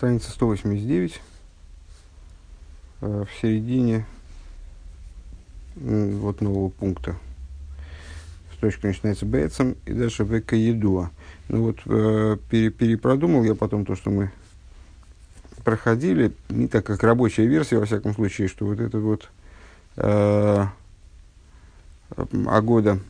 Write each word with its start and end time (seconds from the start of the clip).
страница 0.00 0.30
189, 0.30 1.20
в 3.02 3.28
середине 3.42 4.06
вот 5.76 6.40
нового 6.40 6.70
пункта. 6.70 7.16
Строчка 8.54 8.86
начинается 8.86 9.26
бейцем 9.26 9.76
и 9.84 9.92
дальше 9.92 10.24
века 10.24 10.56
едуа. 10.56 11.10
Ну 11.48 11.64
вот, 11.64 11.82
пере, 12.48 12.70
перепродумал 12.70 13.44
я 13.44 13.54
потом 13.54 13.84
то, 13.84 13.94
что 13.94 14.08
мы 14.08 14.30
проходили, 15.64 16.32
не 16.48 16.66
так 16.66 16.86
как 16.86 17.02
рабочая 17.02 17.44
версия, 17.44 17.76
во 17.76 17.84
всяком 17.84 18.14
случае, 18.14 18.48
что 18.48 18.64
вот 18.64 18.80
это 18.80 18.98
вот 19.00 19.28
э, 19.98 20.64
Агода 22.46 23.00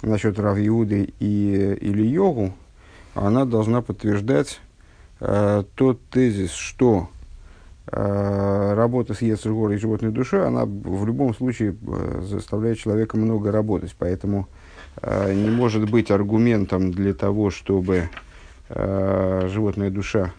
насчет 0.00 0.38
Рав 0.38 0.56
Иуды 0.56 1.12
и, 1.20 1.76
или 1.82 2.02
Йогу, 2.06 2.54
она 3.14 3.44
должна 3.44 3.82
подтверждать 3.82 4.58
э, 5.20 5.64
тот 5.74 6.00
тезис, 6.10 6.52
что 6.52 7.08
э, 7.86 8.74
работа 8.74 9.14
с 9.14 9.22
Ецергорой 9.22 9.76
и 9.76 9.78
животной 9.78 10.10
душой, 10.10 10.46
она 10.46 10.64
в 10.64 11.06
любом 11.06 11.34
случае 11.34 11.76
э, 11.86 12.22
заставляет 12.22 12.78
человека 12.78 13.16
много 13.16 13.52
работать. 13.52 13.94
Поэтому 13.98 14.48
э, 15.02 15.34
не 15.34 15.50
может 15.50 15.90
быть 15.90 16.10
аргументом 16.10 16.90
для 16.90 17.14
того, 17.14 17.50
чтобы 17.50 18.08
э, 18.68 19.48
животная 19.52 19.90
душа, 19.90 20.32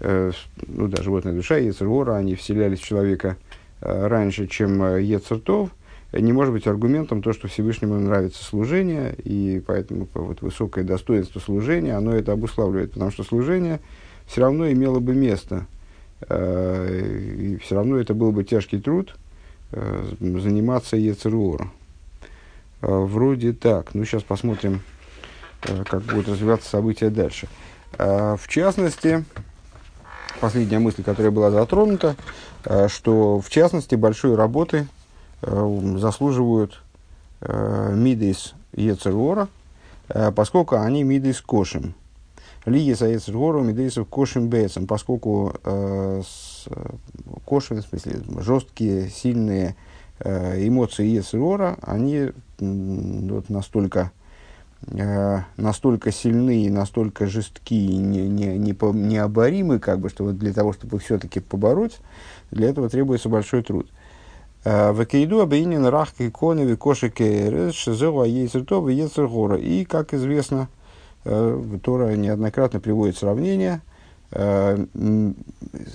э, 0.00 0.32
ну 0.66 0.88
да, 0.88 1.02
животная 1.02 1.32
душа 1.32 1.58
и 1.58 1.66
Ецергора, 1.66 2.16
они 2.16 2.34
вселялись 2.34 2.80
в 2.80 2.84
человека 2.84 3.36
э, 3.80 4.06
раньше, 4.06 4.46
чем 4.46 4.82
э, 4.82 5.02
Ецертов– 5.02 5.70
не 6.20 6.32
может 6.32 6.52
быть 6.52 6.66
аргументом 6.66 7.22
то, 7.22 7.32
что 7.32 7.48
Всевышнему 7.48 7.98
нравится 7.98 8.44
служение, 8.44 9.14
и 9.24 9.62
поэтому 9.66 10.06
вот, 10.12 10.42
высокое 10.42 10.84
достоинство 10.84 11.40
служения, 11.40 11.94
оно 11.94 12.14
это 12.14 12.32
обуславливает, 12.32 12.92
потому 12.92 13.10
что 13.10 13.24
служение 13.24 13.80
все 14.32 14.40
равно 14.40 14.72
имело 14.72 14.98
бы 14.98 15.14
место, 15.14 15.66
э, 16.26 17.36
и 17.38 17.56
все 17.58 17.74
равно 17.74 17.98
это 17.98 18.14
был 18.14 18.32
бы 18.32 18.44
тяжкий 18.44 18.80
труд 18.80 19.14
э, 19.72 20.14
заниматься 20.18 20.96
Ецеруора. 20.96 21.68
Э, 22.80 22.86
вроде 22.86 23.52
так. 23.52 23.92
Ну, 23.92 24.06
сейчас 24.06 24.22
посмотрим, 24.22 24.80
как 25.60 26.02
будут 26.04 26.28
развиваться 26.28 26.70
события 26.70 27.10
дальше. 27.10 27.46
В 27.98 28.40
частности, 28.48 29.22
последняя 30.40 30.78
мысль, 30.78 31.02
которая 31.02 31.30
была 31.30 31.50
затронута, 31.50 32.16
что 32.88 33.38
в 33.38 33.50
частности 33.50 33.96
большой 33.96 34.34
работы 34.34 34.88
заслуживают 35.42 36.82
мидейс 37.42 38.54
ецергора, 38.72 39.48
э, 40.08 40.32
поскольку 40.32 40.76
они 40.76 41.02
мидейс 41.02 41.42
кошим. 41.42 41.94
Ли 42.64 42.94
за 42.94 43.08
ецергора 43.08 43.60
мидейсов 43.60 44.06
кошим 44.06 44.48
бейцем, 44.48 44.86
поскольку 44.86 45.54
э, 45.64 46.22
с, 46.24 46.68
кошим, 47.44 47.78
в 47.78 47.82
смысле, 47.82 48.20
жесткие, 48.38 49.08
сильные 49.08 49.74
э, 50.20 50.68
эмоции 50.68 51.06
ецергора, 51.06 51.76
они 51.82 52.30
вот 52.60 53.50
настолько 53.50 54.12
э, 54.86 55.40
настолько 55.56 56.12
сильны 56.12 56.64
и 56.64 56.70
настолько 56.70 57.26
жестки 57.26 57.74
и 57.74 57.96
не, 57.96 58.28
не, 58.28 58.56
не, 58.58 58.76
необоримы, 58.92 59.80
как 59.80 59.98
бы, 59.98 60.08
что 60.08 60.22
вот 60.22 60.38
для 60.38 60.52
того, 60.52 60.72
чтобы 60.72 61.00
все-таки 61.00 61.40
побороть, 61.40 61.98
для 62.52 62.70
этого 62.70 62.88
требуется 62.88 63.28
большой 63.28 63.64
труд. 63.64 63.90
Э, 64.64 64.94
Векейду 64.94 65.40
абейнин 65.40 65.84
рах 65.86 66.10
иконы 66.18 66.60
викоши 66.60 67.10
кейрес 67.10 67.74
шизеу 67.74 68.20
аейцертов 68.20 68.88
и 68.88 68.94
ецергора. 68.94 69.56
И, 69.56 69.84
как 69.84 70.14
известно, 70.14 70.68
э, 70.68 70.81
Тора 71.24 72.16
неоднократно 72.16 72.80
приводит 72.80 73.16
сравнение 73.16 73.80
э, 74.32 74.84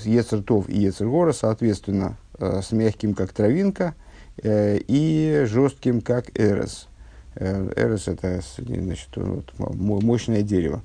Ецертов 0.06 0.70
и 0.70 0.80
Ецергора, 0.80 1.34
соответственно, 1.34 2.18
с 2.40 2.72
мягким, 2.72 3.14
как 3.14 3.34
травинка, 3.34 3.96
и 4.44 5.44
жестким, 5.48 6.02
как 6.02 6.30
эрес. 6.40 6.88
Эрес– 7.36 8.08
это 8.08 8.42
значит, 8.58 9.10
вот, 9.16 9.52
мощное 9.58 10.44
дерево. 10.44 10.82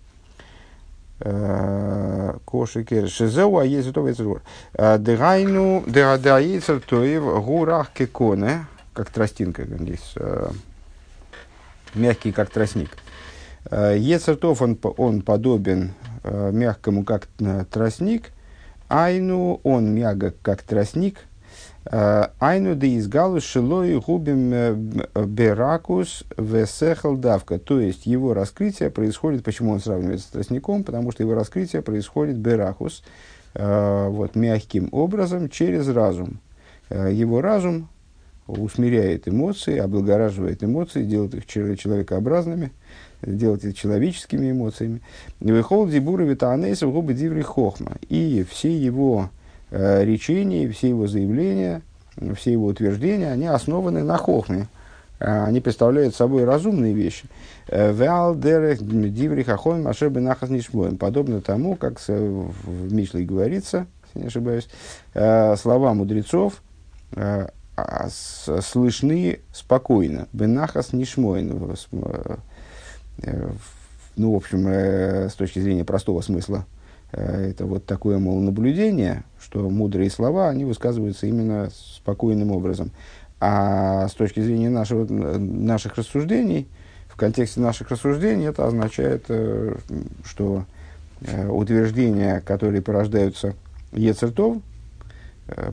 Кошики. 2.47 3.07
Шизеу 3.07 3.59
а 3.59 3.65
есть 3.65 3.89
готовый 3.89 4.15
циргор. 4.15 4.43
Дегайну 4.75 5.85
дегадаицер 5.87 6.81
тоев 6.81 7.23
гурах 7.45 7.91
кеконе, 7.93 8.67
как 8.93 9.11
тростинка, 9.11 9.65
здесь, 9.65 10.15
мягкий, 11.95 12.33
как 12.33 12.51
тростник. 12.51 12.91
Ецертов, 13.73 14.61
он, 14.61 14.79
он 14.99 15.23
подобен 15.23 15.93
мягкому, 16.25 17.05
как 17.05 17.29
тростник, 17.71 18.33
айну, 18.89 19.61
он 19.63 19.95
мягок, 19.95 20.37
как 20.43 20.63
тростник– 20.63 21.21
Э, 21.85 22.29
Айну 22.39 22.77
да 22.77 22.87
изгалу 22.87 23.41
шилой 23.41 23.99
губим 23.99 24.53
э, 24.53 24.75
беракус 25.27 26.25
весехал 26.37 27.17
давка. 27.17 27.59
То 27.59 27.81
есть 27.81 28.07
его 28.07 28.35
раскрытие 28.35 28.91
происходит, 28.91 29.43
почему 29.43 29.73
он 29.73 29.81
сравнивается 29.81 30.29
с 30.29 30.31
тростником, 30.31 30.85
потому 30.85 31.11
что 31.11 31.23
его 31.23 31.35
раскрытие 31.35 31.83
происходит 31.83 32.37
беракус, 32.37 33.03
э, 33.55 34.09
вот, 34.09 34.37
мягким 34.37 34.89
образом 34.93 35.49
через 35.49 35.89
разум. 35.89 36.41
Его 36.91 37.41
разум 37.41 37.89
усмиряет 38.47 39.27
эмоции, 39.27 39.79
облагораживает 39.79 40.63
эмоции, 40.63 41.05
делает 41.05 41.35
их 41.35 41.47
человекообразными, 41.47 42.71
делает 43.23 43.65
их 43.65 43.77
человеческими 43.77 44.51
эмоциями. 44.51 45.01
Выхол 45.41 45.87
дибуры 45.87 46.25
витаанейсов 46.27 46.93
губы 46.93 47.15
диври 47.15 47.43
хохма. 47.43 47.93
И 48.09 48.45
все 48.49 48.77
его 48.77 49.31
э, 49.71 50.05
речения, 50.05 50.69
все 50.69 50.89
его 50.89 51.07
заявления, 51.07 51.83
все 52.37 52.53
его 52.53 52.67
утверждения, 52.67 53.31
они 53.31 53.47
основаны 53.47 54.03
на 54.03 54.17
хохме. 54.17 54.69
Э, 55.19 55.45
они 55.45 55.61
представляют 55.61 56.15
собой 56.15 56.45
разумные 56.45 56.93
вещи. 56.93 57.27
Э, 57.69 57.93
Подобно 60.97 61.41
тому, 61.41 61.77
как 61.77 62.01
в 62.07 62.93
Мишле 62.93 63.25
говорится, 63.25 63.87
если 64.07 64.21
не 64.21 64.27
ошибаюсь, 64.27 64.69
э, 65.15 65.57
слова 65.57 65.95
мудрецов 65.95 66.63
а, 67.15 68.09
слышны 68.09 69.41
спокойно. 69.53 70.29
Бенахас 70.33 70.93
нишмойн. 70.93 71.69
Ну, 74.17 74.33
в 74.33 74.37
общем, 74.37 74.67
с 74.69 75.35
точки 75.35 75.59
зрения 75.59 75.85
простого 75.85 76.21
смысла 76.21 76.67
Э, 77.13 77.51
это 77.51 77.67
вот 77.67 77.85
такое, 77.85 78.19
мол, 78.19 78.41
наблюдение, 78.41 79.25
что 79.41 79.69
мудрые 79.69 80.11
слова, 80.11 80.49
они 80.49 80.65
высказываются 80.65 81.27
именно 81.27 81.69
спокойным 81.71 82.51
образом. 82.51 82.91
А 83.41 84.09
с 84.09 84.13
точки 84.13 84.41
зрения 84.41 84.71
нашего, 84.71 85.05
наших 85.07 85.97
рассуждений, 85.97 86.69
в 87.09 87.17
контексте 87.17 87.61
наших 87.61 87.91
рассуждений, 87.91 88.47
это 88.47 88.67
означает, 88.67 89.25
э, 89.29 89.77
что 90.25 90.65
э, 91.21 91.49
утверждения, 91.49 92.41
которые 92.41 92.83
порождаются 92.83 93.55
ецертов, 93.93 94.59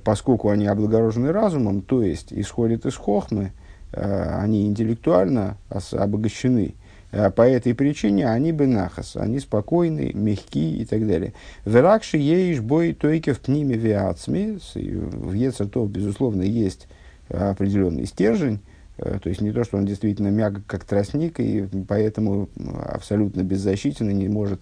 поскольку 0.04 0.50
они 0.50 0.66
облагорожены 0.66 1.32
разумом, 1.32 1.82
то 1.82 2.04
есть 2.04 2.34
исходят 2.34 2.86
из 2.86 2.96
хохмы, 2.96 3.54
они 3.94 4.68
интеллектуально 4.68 5.58
обогащены– 5.70 6.74
Э, 6.89 6.89
по 7.12 7.42
этой 7.42 7.74
причине 7.74 8.30
они 8.30 8.52
бы 8.52 8.68
нахас, 8.68 9.16
они 9.16 9.40
спокойны, 9.40 10.12
мягкие 10.14 10.78
и 10.78 10.86
так 10.86 11.08
далее. 11.08 11.34
Веракши 11.66 12.18
еиш 12.18 12.60
бой 12.62 12.94
тойке 12.94 13.34
в 13.34 13.40
пниме 13.40 13.76
виацми, 13.76 14.60
в 14.76 15.34
Ецертов, 15.34 15.90
безусловно, 15.90 16.44
есть 16.44 16.88
определенный 17.30 18.06
стержень, 18.06 18.60
э, 18.98 19.20
то 19.22 19.30
есть 19.30 19.42
не 19.42 19.52
то, 19.52 19.64
что 19.64 19.78
он 19.78 19.86
действительно 19.86 20.30
мягок, 20.30 20.64
как 20.68 20.84
тростник, 20.84 21.40
и 21.40 21.68
поэтому 21.88 22.50
абсолютно 22.86 23.44
беззащитен 23.44 24.10
и 24.10 24.14
не 24.14 24.30
может 24.30 24.62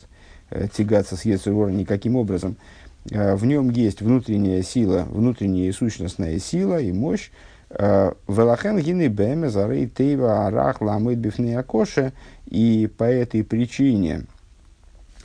э, 0.50 0.68
тягаться 0.68 1.18
с 1.18 1.26
Ецерора 1.26 1.70
никаким 1.70 2.16
образом. 2.16 2.56
В 3.10 3.46
нем 3.46 3.70
есть 3.70 4.02
внутренняя 4.02 4.62
сила, 4.62 5.08
внутренняя 5.10 5.72
сущностная 5.72 6.40
сила 6.40 6.82
и 6.82 6.92
мощь, 6.92 7.30
Велахен 7.70 8.80
гины 8.80 9.10
бэме 9.10 9.50
зарей 9.50 9.88
тейва 9.88 10.48
арах 10.48 10.82
ламыт 10.82 11.18
бифны 11.18 11.56
акоше. 11.56 12.14
И 12.50 12.90
по 12.98 13.04
этой 13.04 13.44
причине 13.44 14.24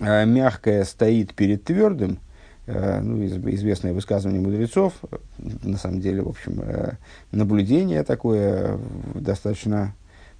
э, 0.00 0.27
мягкое 0.27 0.85
стоит 0.85 1.35
перед 1.35 1.65
твердым, 1.65 2.19
э, 2.67 3.00
ну, 3.00 3.25
известное 3.25 3.93
высказывание 3.93 4.41
мудрецов, 4.41 4.94
на 5.39 5.77
самом 5.79 6.00
деле, 6.00 6.23
в 6.23 6.29
общем, 6.29 6.61
э, 6.62 6.93
наблюдение 7.31 8.03
такое 8.03 8.79
достаточно, 9.15 9.94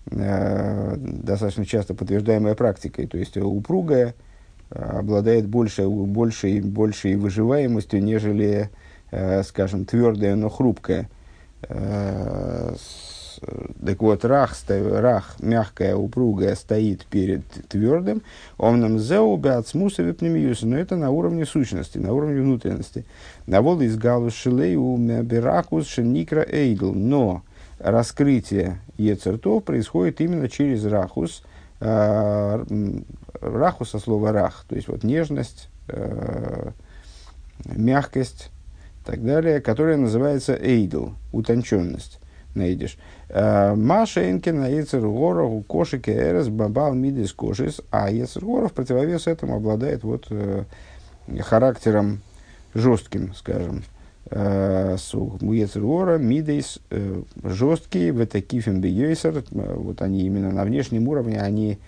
достаточно 0.07 1.65
часто 1.65 1.95
подтверждаемое 1.95 2.57
практикой, 2.57 3.07
то 3.07 3.17
есть 3.17 3.37
упругое 3.37 4.17
обладает 4.71 5.47
большей, 5.47 5.87
большей, 5.87 6.61
большей 6.61 7.15
выживаемостью, 7.15 8.03
нежели, 8.03 8.71
скажем, 9.45 9.85
твердое, 9.85 10.35
но 10.35 10.49
хрупкое. 10.49 11.09
Так 13.85 14.01
вот, 14.01 14.25
рах, 14.25 14.55
рах, 14.69 15.37
мягкая, 15.41 15.97
упругая, 15.97 16.55
стоит 16.55 17.05
перед 17.07 17.43
твердым. 17.69 18.23
Он 18.57 18.79
нам 18.81 18.99
зеу 18.99 19.37
беацмуса 19.37 20.03
випнемиюса. 20.03 20.67
Но 20.67 20.77
это 20.77 20.97
на 20.97 21.11
уровне 21.11 21.45
сущности, 21.45 21.99
на 21.99 22.13
уровне 22.13 22.41
внутренности. 22.41 23.05
На 23.47 23.61
воле 23.61 23.87
из 23.87 23.97
галус 23.97 24.35
шилей 24.35 24.77
у 24.77 24.97
беракус 24.97 25.89
шеникра 25.89 26.47
эйдл. 26.49 26.93
Но 26.93 27.43
раскрытие 27.81 28.81
ецертов 28.97 29.65
происходит 29.65 30.21
именно 30.21 30.49
через 30.49 30.85
рахус. 30.85 31.43
Э, 31.81 32.65
рахус 33.41 33.91
со 33.91 33.99
слова 33.99 34.31
рах. 34.31 34.65
То 34.69 34.77
есть 34.77 34.87
вот 34.87 35.03
нежность, 35.03 35.69
э, 35.89 36.71
мягкость 37.65 38.51
так 39.05 39.25
далее, 39.25 39.61
которая 39.61 39.97
называется 39.97 40.55
эйдл, 40.55 41.11
утонченность 41.33 42.21
найдешь. 42.55 42.97
Э, 43.29 43.75
Маша 43.75 44.31
Энкина 44.31 44.71
Ецергора 44.71 45.45
у 45.45 45.63
кошек 45.63 46.07
эрес 46.09 46.49
бабал 46.49 46.95
мидис 46.95 47.33
кошис, 47.33 47.81
а 47.91 48.11
Ецергора 48.11 48.69
в 48.69 48.73
противовес 48.73 49.27
этому 49.27 49.57
обладает 49.57 50.03
вот 50.05 50.27
э, 50.31 50.65
характером 51.41 52.21
жестким, 52.75 53.35
скажем. 53.35 53.85
Э, 54.31 54.97
у 55.13 55.53
Ецергора 55.53 56.19
мидис 56.19 56.79
жесткие, 57.43 58.13
в 58.13 58.25
такифем 58.27 58.81
бейойсер, 58.81 59.45
вот 59.51 60.03
они 60.03 60.23
именно 60.23 60.51
на 60.51 60.65
внешнем 60.65 61.09
уровне, 61.09 61.41
они 61.41 61.79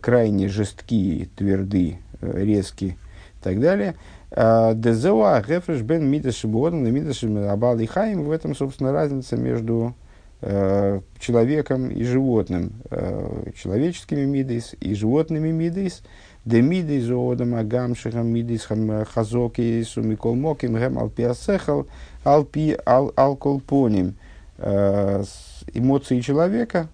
крайне 0.00 0.48
жесткие, 0.48 1.26
тверды, 1.36 1.98
резкие 2.22 2.92
и 2.92 3.44
так 3.44 3.60
далее. 3.60 3.94
Дезеуа 4.30 5.40
Гефреш 5.40 5.82
бен 5.82 6.08
Мидаш 6.10 6.44
Боден 6.44 6.86
и 6.86 6.90
Мидаш 6.90 7.24
Абал 7.24 7.78
и 7.78 7.86
Хайм. 7.86 8.24
В 8.24 8.30
этом, 8.30 8.54
собственно, 8.54 8.92
разница 8.92 9.36
между 9.36 9.94
э, 10.42 11.00
человеком 11.18 11.90
и 11.90 12.04
животным. 12.04 12.72
Э, 12.90 13.50
человеческими 13.56 14.24
мидейс 14.24 14.74
и 14.80 14.94
животными 14.94 15.50
мидейс. 15.50 16.02
Де 16.44 16.60
мидейс 16.60 17.04
зоодам 17.04 17.54
агамшихам 17.54 18.26
мидейс 18.28 18.68
хазоки 19.12 19.82
сумикол 19.82 20.34
моким 20.34 20.74
гэм 20.74 20.98
алпи 20.98 21.22
асехал 21.22 21.86
алпи 22.22 22.76
ал 22.84 23.12
алколпоним. 23.16 24.14
Э, 24.58 25.24
эмоции 25.72 26.20
человека, 26.20 26.88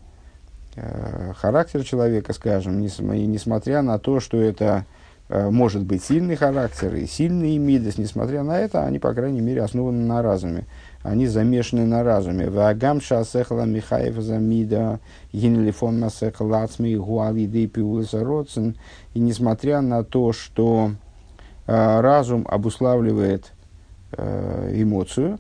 характер 1.37 1.85
человека, 1.85 2.33
скажем, 2.33 2.81
несмотря 2.81 3.83
на 3.83 3.99
то, 3.99 4.19
что 4.19 4.41
это 4.41 4.87
может 5.29 5.85
быть 5.85 6.05
сильный 6.05 6.37
характер 6.37 6.94
и 6.94 7.06
сильный 7.06 7.56
мидас, 7.56 7.97
несмотря 7.99 8.43
на 8.43 8.59
это, 8.59 8.85
они, 8.85 8.99
по 8.99 9.15
крайней 9.15 9.41
мере, 9.41 9.62
основаны 9.62 10.05
на 10.06 10.23
разуме. 10.23 10.67
Они 11.05 11.26
замешаны 11.26 11.85
на 11.85 12.03
разуме. 12.03 12.49
Вагам 12.49 13.00
шасехала 13.03 13.65
Михаев 13.65 14.17
замида, 14.17 15.00
гинелифон 15.35 16.00
масехал 16.00 16.55
ацми 16.55 16.97
гуали 16.97 17.44
дейпиулеса 17.44 18.25
родсен. 18.25 18.76
И 19.12 19.21
несмотря 19.21 19.82
на 19.82 20.03
то, 20.03 20.32
что 20.32 20.93
э, 21.67 22.00
разум 22.00 22.47
обуславливает 22.49 23.53
э, 24.12 24.73
эмоцию, 24.75 25.38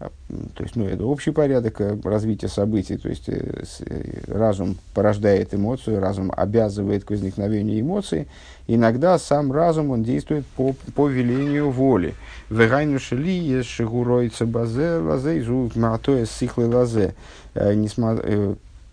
то 0.00 0.62
есть, 0.62 0.76
ну, 0.76 0.86
это 0.86 1.04
общий 1.04 1.30
порядок 1.30 1.78
э, 1.80 1.98
развития 2.04 2.48
событий, 2.48 2.96
то 2.96 3.10
есть 3.10 3.28
э, 3.28 3.64
э, 3.80 4.20
разум 4.28 4.78
порождает 4.94 5.52
эмоцию, 5.54 6.00
разум 6.00 6.32
обязывает 6.34 7.04
к 7.04 7.10
возникновению 7.10 7.80
эмоций. 7.80 8.26
Иногда 8.66 9.18
сам 9.18 9.52
разум, 9.52 9.90
он 9.90 10.02
действует 10.02 10.46
по, 10.56 10.74
по 10.94 11.06
велению 11.06 11.70
воли. 11.70 12.14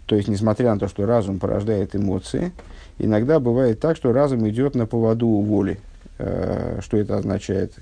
То 0.08 0.16
есть, 0.16 0.28
несмотря 0.28 0.74
на 0.74 0.80
то, 0.80 0.88
что 0.90 1.06
разум 1.06 1.40
порождает 1.40 1.96
эмоции, 1.96 2.52
иногда 3.00 3.40
бывает 3.40 3.80
так, 3.80 3.96
что 3.96 4.12
разум 4.12 4.48
идет 4.50 4.76
на 4.76 4.86
поводу 4.86 5.28
у 5.28 5.42
воли. 5.42 5.80
Что 6.18 6.98
это 6.98 7.18
означает? 7.18 7.74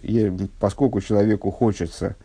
Поскольку 0.60 1.01
человеку 1.01 1.51
хочется 1.51 2.16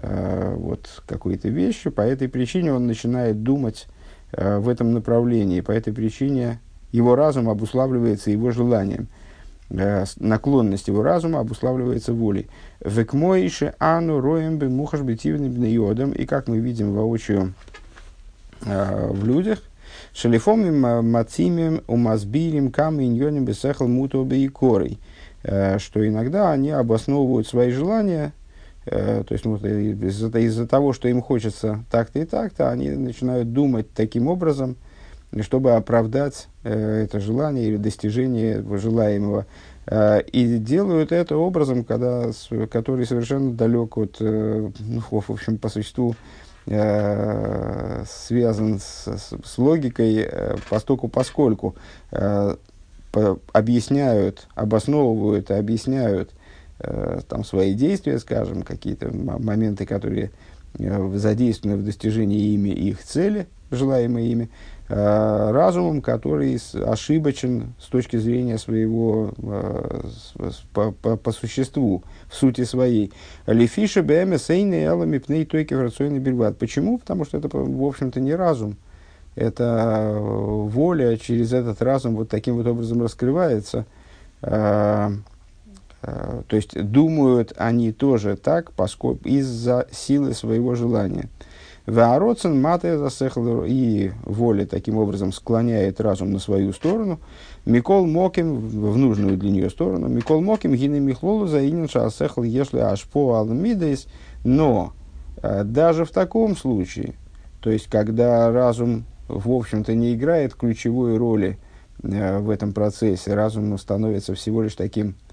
Э, 0.00 0.54
вот 0.56 1.02
какой-то 1.06 1.48
вещи, 1.48 1.90
по 1.90 2.02
этой 2.02 2.28
причине 2.28 2.72
он 2.72 2.86
начинает 2.86 3.42
думать 3.42 3.88
э, 4.32 4.58
в 4.58 4.68
этом 4.68 4.92
направлении, 4.92 5.60
по 5.60 5.72
этой 5.72 5.92
причине 5.92 6.60
его 6.92 7.16
разум 7.16 7.48
обуславливается 7.48 8.30
его 8.30 8.52
желанием, 8.52 9.08
э, 9.70 10.04
наклонность 10.16 10.86
его 10.86 11.02
разума 11.02 11.40
обуславливается 11.40 12.12
волей. 12.12 12.48
Векмоише 12.80 13.74
ану 13.80 14.20
роем 14.20 14.58
бе 14.58 14.68
мухаш 14.68 15.00
йодом, 15.00 16.12
и 16.12 16.26
как 16.26 16.46
мы 16.46 16.58
видим 16.58 16.92
воочию 16.92 17.54
в 18.60 19.24
людях, 19.24 19.62
шалифомим 20.12 21.10
мацимим 21.10 21.82
умазбирим 21.86 22.72
кам 22.72 23.00
иньоним 23.00 23.44
бесехал 23.44 23.86
муто 23.86 24.24
бейкорой, 24.24 24.98
что 25.42 26.08
иногда 26.08 26.50
они 26.50 26.70
обосновывают 26.70 27.46
свои 27.46 27.70
желания 27.70 28.32
то 28.90 29.26
есть 29.30 29.44
ну, 29.44 29.56
из-за, 29.56 30.38
из 30.38 30.68
того, 30.68 30.92
что 30.92 31.08
им 31.08 31.20
хочется 31.22 31.84
так-то 31.90 32.18
и 32.18 32.24
так-то, 32.24 32.70
они 32.70 32.90
начинают 32.90 33.52
думать 33.52 33.92
таким 33.92 34.28
образом, 34.28 34.76
чтобы 35.40 35.72
оправдать 35.72 36.48
э, 36.64 37.04
это 37.04 37.20
желание 37.20 37.66
или 37.66 37.76
достижение 37.76 38.64
желаемого. 38.78 39.46
Э, 39.86 40.20
и 40.22 40.58
делают 40.58 41.12
это 41.12 41.36
образом, 41.36 41.84
когда, 41.84 42.30
который 42.70 43.06
совершенно 43.06 43.52
далек 43.52 43.96
от, 43.96 44.16
э, 44.20 44.70
ну, 44.78 45.00
в 45.10 45.30
общем, 45.30 45.58
по 45.58 45.68
существу, 45.68 46.14
э, 46.66 48.04
связан 48.08 48.78
с, 48.78 49.06
с, 49.06 49.32
с 49.44 49.58
логикой 49.58 50.26
э, 50.30 50.56
постоку 50.70 51.08
поскольку 51.08 51.76
э, 52.10 52.56
по, 53.12 53.38
объясняют, 53.52 54.46
обосновывают 54.54 55.50
объясняют 55.50 56.30
Э, 56.80 57.18
там, 57.26 57.42
свои 57.42 57.74
действия, 57.74 58.20
скажем, 58.20 58.62
какие-то 58.62 59.12
моменты, 59.12 59.84
которые 59.84 60.30
э, 60.78 61.12
задействованы 61.16 61.76
в 61.76 61.84
достижении 61.84 62.54
ими 62.54 62.68
их 62.68 63.02
цели, 63.02 63.48
желаемой 63.72 64.28
ими, 64.28 64.48
э, 64.88 65.50
разумом, 65.50 66.00
который 66.00 66.56
ошибочен 66.74 67.74
с 67.80 67.88
точки 67.88 68.16
зрения 68.16 68.58
своего 68.58 69.32
по, 70.72 70.92
по, 70.92 71.16
по 71.16 71.32
существу, 71.32 72.04
в 72.30 72.36
сути 72.36 72.62
своей. 72.62 73.12
Лефиша 73.48 74.04
бэме 74.04 74.38
сейны 74.38 74.84
элами 74.84 75.18
пней 75.18 75.46
тойки 75.46 75.74
рационный 75.74 76.20
бельват. 76.20 76.58
Почему? 76.58 76.98
Потому 76.98 77.24
что 77.24 77.38
это, 77.38 77.48
в 77.48 77.84
общем-то, 77.84 78.20
не 78.20 78.36
разум. 78.36 78.76
Это 79.34 80.16
воля 80.20 81.16
через 81.16 81.52
этот 81.52 81.82
разум 81.82 82.14
вот 82.14 82.28
таким 82.28 82.54
вот 82.54 82.68
образом 82.68 83.02
раскрывается. 83.02 83.84
То 86.00 86.56
есть 86.56 86.80
думают 86.80 87.52
они 87.56 87.92
тоже 87.92 88.36
так, 88.36 88.72
поскольку 88.72 89.28
из-за 89.28 89.88
силы 89.90 90.32
своего 90.32 90.74
желания. 90.74 91.28
Ваароцен 91.88 92.60
мате 92.60 92.98
засехал 92.98 93.64
и 93.64 94.10
воля 94.24 94.66
таким 94.66 94.98
образом 94.98 95.32
склоняет 95.32 96.02
разум 96.02 96.32
на 96.32 96.38
свою 96.38 96.74
сторону. 96.74 97.18
Микол 97.64 98.06
Моким 98.06 98.56
в 98.56 98.98
нужную 98.98 99.38
для 99.38 99.50
нее 99.50 99.70
сторону. 99.70 100.06
Микол 100.06 100.42
Моким 100.42 100.74
гины 100.74 101.00
Михлолу 101.00 101.46
за 101.46 101.66
ининша 101.66 102.04
асехал 102.04 102.42
если 102.42 102.78
аж 102.80 103.04
по 103.04 103.36
алмидейс. 103.36 104.06
Но 104.44 104.92
э, 105.42 105.64
даже 105.64 106.04
в 106.04 106.10
таком 106.10 106.58
случае, 106.58 107.14
то 107.62 107.70
есть 107.70 107.86
когда 107.86 108.52
разум 108.52 109.06
в 109.26 109.50
общем-то 109.50 109.94
не 109.94 110.12
играет 110.12 110.54
ключевой 110.54 111.16
роли 111.16 111.58
э, 112.02 112.38
в 112.38 112.50
этом 112.50 112.74
процессе, 112.74 113.32
разум 113.32 113.78
становится 113.78 114.34
всего 114.34 114.60
лишь 114.60 114.74
таким 114.74 115.14
Э, 115.14 115.27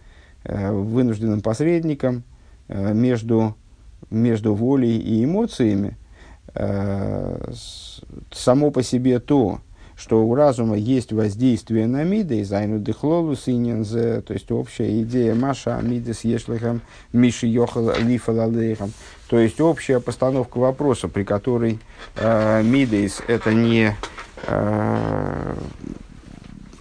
вынужденным 0.48 1.42
посредником 1.42 2.24
э, 2.68 2.94
между, 2.94 3.56
между 4.10 4.54
волей 4.54 4.98
и 4.98 5.24
эмоциями, 5.24 5.98
э, 6.54 7.52
само 8.32 8.72
по 8.72 8.84
себе 8.84 9.20
то, 9.20 9.60
что 9.96 10.26
у 10.26 10.36
разума 10.36 10.76
есть 10.76 11.14
воздействие 11.14 11.88
на 11.88 12.04
миды, 12.04 12.44
зайну 12.44 12.80
дыхлолус 12.80 13.48
ининзе, 13.48 14.22
то 14.22 14.34
есть 14.34 14.52
общая 14.52 15.02
идея 15.02 15.36
маша 15.36 15.80
мидес 15.82 16.26
ешлихам 16.26 16.82
миши 17.14 17.48
йохал 17.48 17.92
лифалалейхам, 18.00 18.92
то 19.30 19.40
есть 19.40 19.62
общая 19.62 20.00
постановка 20.00 20.58
вопроса, 20.58 21.08
при 21.08 21.24
которой 21.24 21.80
э, 22.18 22.62
мидес 22.64 23.22
это 23.28 23.54
не 23.54 23.96
э, 24.48 25.56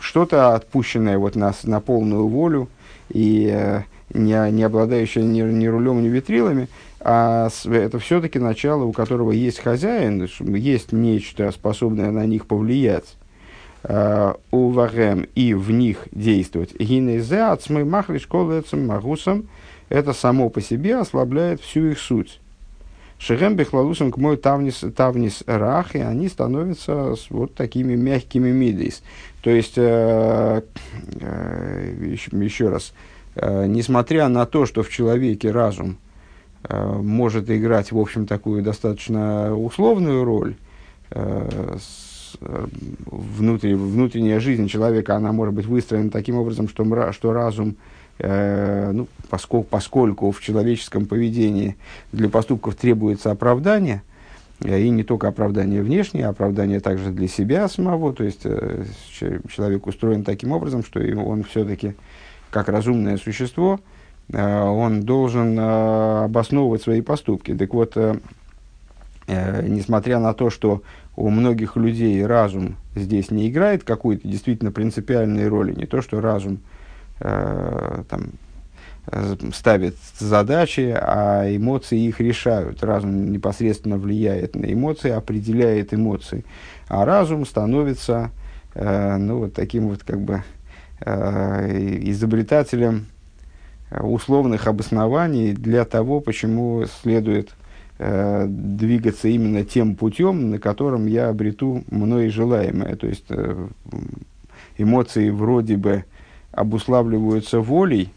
что-то 0.05 0.55
отпущенное 0.55 1.17
вот 1.17 1.35
на, 1.35 1.55
на 1.65 1.81
полную 1.81 2.29
волю, 2.29 2.69
и 3.09 3.51
э, 3.51 3.83
не, 4.13 4.51
не 4.53 4.63
обладающая 4.63 5.23
ни, 5.23 5.41
ни 5.41 5.67
рулем, 5.67 6.03
ни 6.03 6.09
витрилами, 6.09 6.69
а 7.01 7.49
это 7.65 7.99
все-таки 7.99 8.39
начало, 8.39 8.85
у 8.85 8.93
которого 8.93 9.33
есть 9.33 9.61
хозяин, 9.61 10.29
есть 10.41 10.93
нечто, 10.93 11.51
способное 11.53 12.11
на 12.11 12.27
них 12.27 12.47
повлиять, 12.47 13.17
э, 13.83 14.35
у 14.51 14.69
варем 14.69 15.27
и 15.35 15.55
в 15.55 15.71
них 15.71 16.07
действовать. 16.13 16.79
Гинезе 16.79 17.41
ацмы 17.41 17.87
махли 17.87 18.19
школы 18.19 18.63
магусом, 18.73 19.49
это 19.89 20.13
само 20.13 20.51
по 20.51 20.61
себе 20.61 20.97
ослабляет 20.97 21.63
всю 21.63 21.87
их 21.87 21.99
суть. 21.99 22.41
Шехем 23.27 23.57
бехлалусом 23.57 24.13
к 24.13 24.19
мой 24.19 24.37
тавнис, 24.37 24.85
тавнис 24.95 25.45
рах, 25.47 25.95
и 25.95 25.99
они 25.99 26.29
становятся 26.29 27.15
вот 27.31 27.55
такими 27.55 27.95
мягкими 27.95 28.51
мидейс. 28.51 29.03
То 29.41 29.49
есть, 29.49 29.79
э, 29.79 30.61
э, 31.21 31.95
еще, 32.03 32.31
еще 32.37 32.69
раз, 32.69 32.93
э, 33.37 33.65
несмотря 33.67 34.29
на 34.29 34.45
то, 34.45 34.67
что 34.67 34.83
в 34.83 34.91
человеке 34.91 35.51
разум 35.51 35.97
э, 36.65 36.99
может 36.99 37.49
играть, 37.51 37.93
в 37.93 37.99
общем, 37.99 38.27
такую 38.27 38.63
достаточно 38.63 39.57
условную 39.57 40.23
роль, 40.23 40.57
э, 41.11 41.79
с, 41.81 42.37
э, 42.43 42.67
внутренняя, 43.07 43.79
внутренняя 43.79 44.39
жизнь 44.39 44.69
человека, 44.69 45.17
она 45.17 45.33
может 45.33 45.55
быть 45.55 45.65
выстроена 45.65 46.11
таким 46.11 46.37
образом, 46.37 46.69
что, 46.69 47.13
что 47.13 47.33
разум 47.33 47.77
ну, 48.19 49.09
поскольку, 49.29 49.67
поскольку 49.69 50.31
в 50.31 50.41
человеческом 50.41 51.07
поведении 51.07 51.77
для 52.13 52.29
поступков 52.29 52.77
требуется 52.77 53.31
оправдание, 53.31 54.03
э, 54.63 54.81
и 54.81 54.91
не 54.91 55.03
только 55.03 55.29
оправдание 55.29 55.83
внешнее, 55.83 56.27
а 56.27 56.31
оправдание 56.31 56.81
также 56.81 57.11
для 57.11 57.27
себя 57.27 57.69
самого, 57.69 58.13
то 58.13 58.23
есть 58.23 58.43
э, 58.45 58.85
человек 59.11 59.87
устроен 59.87 60.23
таким 60.23 60.53
образом, 60.53 60.85
что 60.85 61.01
он 61.01 61.43
все-таки, 61.45 61.95
как 62.51 62.69
разумное 62.69 63.17
существо, 63.17 63.81
он 64.33 65.03
должен 65.03 65.59
обосновывать 65.59 66.81
свои 66.81 67.03
поступки. 67.03 67.55
Так 67.55 67.75
вот, 67.75 67.95
несмотря 69.29 70.19
на 70.19 70.33
то, 70.33 70.49
что 70.49 70.83
у 71.15 71.29
многих 71.29 71.77
людей 71.77 72.25
разум 72.25 72.77
здесь 72.95 73.31
не 73.31 73.51
играет 73.51 73.85
какой-то 73.85 74.27
действительно 74.27 74.73
принципиальной 74.73 75.47
роли, 75.47 75.75
не 75.75 75.85
то, 75.85 76.01
что 76.01 76.23
разум– 76.23 76.61
Э, 76.69 76.74
там, 77.19 78.31
э, 79.07 79.37
ставит 79.53 79.97
задачи, 80.19 80.95
а 80.97 81.45
эмоции 81.49 82.01
их 82.01 82.21
решают. 82.21 82.83
Разум 82.83 83.31
непосредственно 83.33 83.97
влияет 83.97 84.57
на 84.57 84.73
эмоции, 84.73 85.11
определяет 85.11 85.95
эмоции. 85.95 86.45
А 86.89 87.05
разум 87.05 87.47
становится 87.47 88.31
э, 88.75 89.17
ну, 89.17 89.39
вот 89.39 89.55
таким 89.55 89.89
вот 89.89 90.03
как 90.05 90.21
бы 90.21 90.43
э, 91.01 91.99
изобретателем 92.03 93.07
условных 93.91 94.67
обоснований 94.67 95.53
для 95.53 95.85
того, 95.85 96.21
почему 96.21 96.85
следует 97.03 97.55
э, 97.99 98.47
двигаться 98.49 99.29
именно 99.29 99.65
тем 99.65 99.95
путем, 99.95 100.51
на 100.51 100.59
котором 100.59 101.07
я 101.07 101.29
обрету 101.29 101.85
мной 101.91 102.29
желаемое. 102.29 102.97
То 102.97 103.07
есть 103.07 103.27
э, 103.29 103.69
эмоции 104.79 105.31
вроде 105.31 105.77
бы 105.77 106.05
обуславливаются 106.55 107.61
волей, 107.61 108.13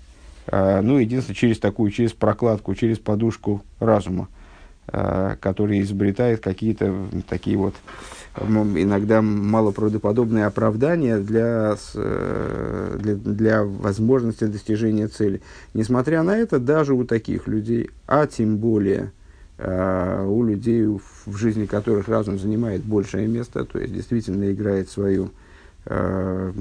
э, 0.48 0.82
ну, 0.82 0.98
единственное, 0.98 1.36
через 1.36 1.60
такую, 1.60 1.92
через 1.92 2.14
прокладку, 2.14 2.76
через 2.76 3.00
подушку 3.00 3.64
разума, 3.80 4.28
э, 4.88 5.36
который 5.40 5.82
изобретает 5.82 6.42
какие-то 6.42 6.94
такие 7.28 7.58
вот 7.58 7.76
иногда 8.40 9.24
малоправдоподобные 9.24 10.46
оправдания 10.46 11.18
для, 11.18 11.76
э, 11.96 12.98
для, 13.02 13.16
для 13.16 13.64
возможности 13.64 14.44
достижения 14.44 15.08
цели. 15.08 15.42
Несмотря 15.74 16.22
на 16.22 16.38
это, 16.38 16.60
даже 16.60 16.94
у 16.94 17.04
таких 17.04 17.48
людей, 17.48 17.90
а 18.06 18.28
тем 18.28 18.58
более 18.58 19.12
у 19.60 20.44
людей, 20.44 20.86
в 20.86 21.36
жизни 21.36 21.66
которых 21.66 22.08
разум 22.08 22.38
занимает 22.38 22.84
большее 22.84 23.28
место, 23.28 23.66
то 23.66 23.80
есть 23.80 23.92
действительно 23.92 24.52
играет 24.52 24.88
свою 24.88 25.32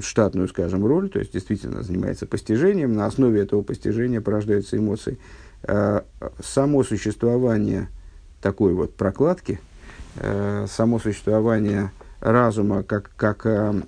штатную, 0.00 0.49
скажем, 0.49 0.87
роль, 0.87 1.09
то 1.09 1.18
есть 1.18 1.33
действительно 1.33 1.83
занимается 1.83 2.26
постижением, 2.26 2.95
на 2.95 3.06
основе 3.06 3.40
этого 3.42 3.62
постижения 3.62 4.21
порождаются 4.21 4.76
эмоции. 4.76 5.18
Э, 5.64 6.02
само 6.42 6.85
существование 6.85 7.88
такой 8.40 8.75
вот 8.75 8.95
прокладки, 8.95 9.59
э, 10.16 10.66
само 10.68 10.99
существование 11.00 11.90
разума 12.21 12.83
как, 12.83 13.11
как 13.16 13.47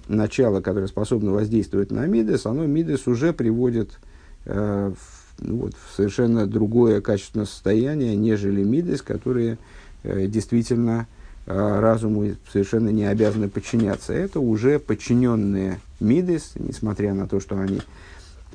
начало, 0.08 0.60
которое 0.60 0.86
способно 0.86 1.32
воздействовать 1.32 1.90
на 1.90 2.06
Мидес, 2.06 2.44
оно 2.46 2.66
Мидес 2.66 3.06
уже 3.06 3.32
приводит 3.32 3.98
в, 4.44 4.96
ну, 5.38 5.56
вот, 5.60 5.74
в 5.74 5.96
совершенно 5.96 6.46
другое 6.46 7.00
качественное 7.00 7.46
состояние, 7.46 8.16
нежели 8.16 8.62
Мидес, 8.62 9.02
которые 9.02 9.58
действительно 10.04 11.06
разуму 11.48 12.34
совершенно 12.52 12.90
не 12.90 13.04
обязаны 13.04 13.48
подчиняться. 13.48 14.12
Это 14.12 14.38
уже 14.38 14.78
подчиненные 14.78 15.80
мидес, 15.98 16.52
несмотря 16.56 17.14
на 17.14 17.26
то, 17.26 17.40
что 17.40 17.58
они 17.58 17.80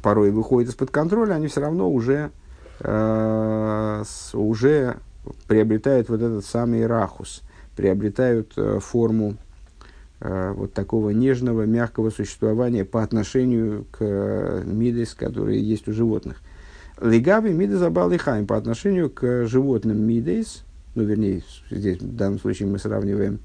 порой 0.01 0.31
выходят 0.31 0.69
из-под 0.69 0.91
контроля, 0.91 1.33
они 1.33 1.47
все 1.47 1.61
равно 1.61 1.89
уже, 1.89 2.29
э, 2.81 4.03
уже 4.33 4.97
приобретают 5.47 6.09
вот 6.09 6.21
этот 6.21 6.45
самый 6.45 6.85
рахус, 6.85 7.41
приобретают 7.75 8.53
э, 8.57 8.79
форму 8.79 9.37
э, 10.19 10.53
вот 10.55 10.73
такого 10.73 11.09
нежного, 11.09 11.63
мягкого 11.63 12.11
существования 12.11 12.85
по 12.85 13.01
отношению 13.01 13.85
к 13.91 13.97
э, 14.01 14.63
мидес, 14.65 15.15
которые 15.15 15.67
есть 15.67 15.87
у 15.87 15.93
животных. 15.93 16.41
Легави 17.01 17.53
мидес 17.53 17.81
абалихайм 17.81 18.45
по 18.45 18.55
отношению 18.55 19.09
к 19.09 19.47
животным 19.47 19.99
мидес– 19.99 20.63
ну, 20.95 21.03
вернее, 21.03 21.41
здесь 21.71 21.99
в 21.99 22.15
данном 22.15 22.39
случае 22.39 22.67
мы 22.67 22.77
сравниваем 22.77 23.39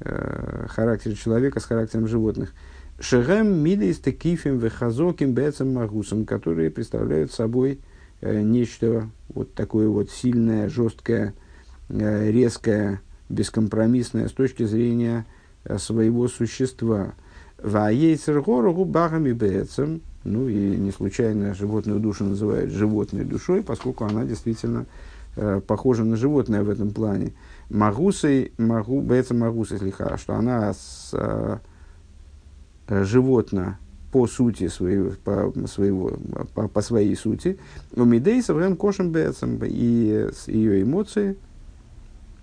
э, 0.00 0.66
характер 0.68 1.16
человека 1.16 1.60
с 1.60 1.64
характером 1.64 2.06
животных. 2.06 2.52
Шерем 3.00 3.58
мидейс 3.58 3.98
текифим 3.98 4.58
вехазоким 4.58 5.32
бецем 5.32 5.74
магусом, 5.74 6.24
которые 6.24 6.70
представляют 6.70 7.32
собой 7.32 7.80
э, 8.20 8.40
нечто 8.42 9.08
вот 9.28 9.54
такое 9.54 9.88
вот 9.88 10.10
сильное, 10.10 10.68
жесткое, 10.68 11.34
э, 11.88 12.30
резкое, 12.30 13.00
бескомпромиссное 13.28 14.28
с 14.28 14.32
точки 14.32 14.64
зрения 14.64 15.26
э, 15.64 15.78
своего 15.78 16.28
существа. 16.28 17.14
Ваейцергору 17.60 18.84
багами 18.84 19.32
бецем, 19.32 20.00
ну 20.22 20.48
и 20.48 20.54
не 20.54 20.92
случайно 20.92 21.54
животную 21.54 21.98
душу 21.98 22.24
называют 22.24 22.70
животной 22.70 23.24
душой, 23.24 23.64
поскольку 23.64 24.04
она 24.04 24.24
действительно 24.24 24.80
э, 24.80 25.11
похожа 25.66 26.04
на 26.04 26.16
животное 26.16 26.62
в 26.62 26.70
этом 26.70 26.90
плане. 26.90 27.32
Магусой, 27.70 28.52
магу, 28.58 29.00
боится 29.00 29.34
магуса 29.34 29.78
слиха, 29.78 30.16
что 30.18 30.34
она 30.34 30.74
с, 30.74 31.10
э, 31.12 31.58
животно 33.04 33.78
по 34.12 34.26
сути 34.26 34.68
своего, 34.68 35.12
по, 35.24 35.52
своего, 35.66 36.12
по, 36.54 36.68
по 36.68 36.82
своей 36.82 37.16
сути, 37.16 37.58
у 37.94 38.04
Мидей 38.04 38.42
соврем 38.42 38.76
кошем 38.76 39.10
бецем, 39.10 39.58
и 39.64 40.28
ее 40.46 40.82
эмоции 40.82 41.36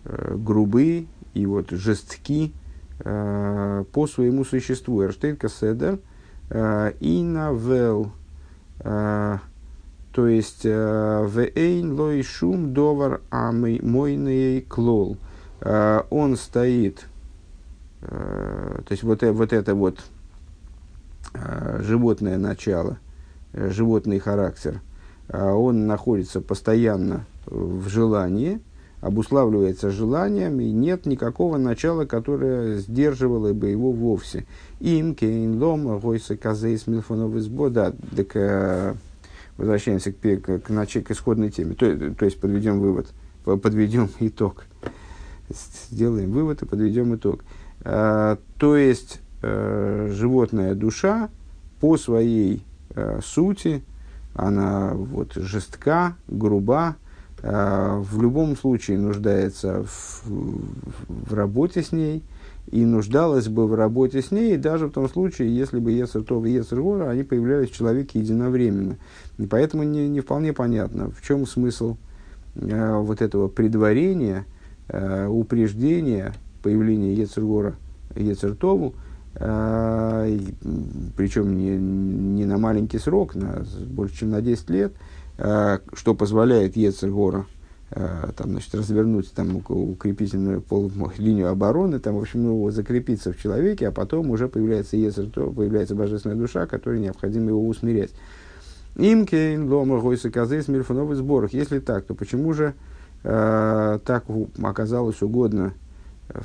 э, 0.05 0.35
грубые 0.35 1.05
и 1.35 1.45
вот 1.45 1.69
жестки 1.69 2.53
э, 2.99 3.83
по 3.91 4.07
своему 4.07 4.43
существу. 4.45 5.03
Эрштейнка 5.03 5.47
седер 5.47 5.99
э, 6.49 6.93
и 6.99 7.21
навел 7.21 8.11
э, 8.79 9.37
то 10.19 10.27
есть, 10.27 10.65
э, 10.65 11.23
в 11.25 11.39
эйн 11.55 11.97
лой 11.97 12.23
шум 12.23 12.73
довар 12.73 13.21
амый 13.29 13.79
мойный 13.81 14.59
клол. 14.59 15.15
Э, 15.61 16.01
он 16.09 16.35
стоит, 16.35 17.05
э, 18.01 18.81
то 18.85 18.91
есть, 18.91 19.03
вот, 19.03 19.21
вот 19.21 19.53
это 19.53 19.75
вот 19.75 20.01
животное 21.79 22.37
начало, 22.37 22.97
животный 23.53 24.19
характер, 24.19 24.81
он 25.31 25.87
находится 25.87 26.41
постоянно 26.41 27.25
в 27.45 27.87
желании, 27.87 28.59
обуславливается 28.99 29.89
желанием, 29.89 30.59
и 30.59 30.69
нет 30.71 31.05
никакого 31.05 31.57
начала, 31.57 32.03
которое 32.03 32.79
сдерживало 32.79 33.53
бы 33.53 33.69
его 33.69 33.93
вовсе. 33.93 34.45
Им 34.81 35.15
кейн 35.15 35.63
лом 35.63 35.97
гойса 35.99 36.35
казейс 36.35 36.87
милфонов 36.87 37.35
избода. 37.35 37.95
Так 38.17 38.35
возвращаемся 39.59 40.13
к, 40.13 40.19
к, 40.19 40.59
к, 40.59 41.03
к 41.03 41.11
исходной 41.11 41.51
теме. 41.51 41.75
То, 41.75 42.13
то 42.13 42.25
есть 42.25 42.39
подведем 42.39 42.79
вывод, 42.79 43.07
подведем 43.43 44.09
итог. 44.19 44.65
Сделаем 45.89 46.31
вывод 46.31 46.61
и 46.61 46.65
подведем 46.65 47.15
итог. 47.15 47.43
А, 47.81 48.37
то 48.57 48.77
есть 48.77 49.19
а, 49.41 50.09
животная 50.11 50.75
душа 50.75 51.29
по 51.81 51.97
своей 51.97 52.63
а, 52.95 53.19
сути, 53.21 53.83
она 54.33 54.93
вот 54.93 55.33
жестка, 55.33 56.15
груба, 56.27 56.95
а, 57.41 57.99
в 57.99 58.21
любом 58.21 58.55
случае 58.55 58.97
нуждается 58.97 59.83
в, 59.83 60.25
в, 60.25 61.29
в 61.29 61.33
работе 61.33 61.83
с 61.83 61.91
ней– 61.91 62.23
и 62.71 62.85
нуждалась 62.85 63.47
бы 63.47 63.67
в 63.67 63.73
работе 63.73 64.21
с 64.21 64.31
ней, 64.31 64.55
даже 64.57 64.87
в 64.87 64.91
том 64.91 65.09
случае, 65.09 65.55
если 65.55 65.79
бы 65.79 65.91
Ецер 65.91 66.23
Това 66.23 66.47
и 66.47 66.51
Ецер 66.51 66.81
Гора, 66.81 67.09
они 67.09 67.23
появлялись 67.23 67.69
в 67.69 67.75
человеке 67.75 68.19
единовременно. 68.19 68.97
И 69.37 69.47
поэтому 69.47 69.83
не, 69.83 70.07
не 70.07 70.21
вполне 70.21 70.53
понятно, 70.53 71.09
в 71.09 71.25
чем 71.25 71.47
смысл 71.47 71.97
э, 72.55 72.97
вот 72.97 73.21
этого 73.21 73.47
предварения, 73.47 74.45
э, 74.87 75.27
упреждения 75.27 76.33
появления 76.61 77.13
Ецер 77.15 77.43
Гора 77.43 77.73
Ецер 78.15 78.55
Тову, 78.55 78.93
э, 79.35 80.39
причем 81.17 81.57
не, 81.57 81.75
не 81.75 82.45
на 82.45 82.59
маленький 82.59 82.99
срок, 82.99 83.33
на 83.33 83.65
больше 83.87 84.19
чем 84.19 84.29
на 84.29 84.41
10 84.41 84.69
лет, 84.69 84.93
э, 85.39 85.79
что 85.93 86.13
позволяет 86.13 86.75
Ецер 86.75 87.09
Гора 87.09 87.45
там, 87.89 88.51
значит, 88.51 88.73
развернуть 88.75 89.31
там, 89.33 89.63
укрепительную 89.67 90.61
пол, 90.61 90.91
линию 91.17 91.49
обороны, 91.49 91.99
там, 91.99 92.15
в 92.15 92.21
общем, 92.21 92.43
ну, 92.43 92.69
закрепиться 92.69 93.33
в 93.33 93.41
человеке, 93.41 93.87
а 93.87 93.91
потом 93.91 94.29
уже 94.29 94.47
появляется 94.47 94.95
Ецер, 94.97 95.27
то 95.27 95.49
появляется 95.49 95.95
божественная 95.95 96.37
душа, 96.37 96.67
которой 96.67 96.99
необходимо 96.99 97.49
его 97.49 97.67
усмирять. 97.67 98.11
Имкейн, 98.95 99.71
лома, 99.71 99.99
гойса, 99.99 100.29
казы, 100.29 100.61
смирфоновый 100.61 101.15
сборах. 101.15 101.53
Если 101.53 101.79
так, 101.79 102.05
то 102.05 102.13
почему 102.13 102.53
же 102.53 102.73
э, 103.23 103.99
так 104.03 104.25
оказалось 104.61 105.21
угодно 105.21 105.73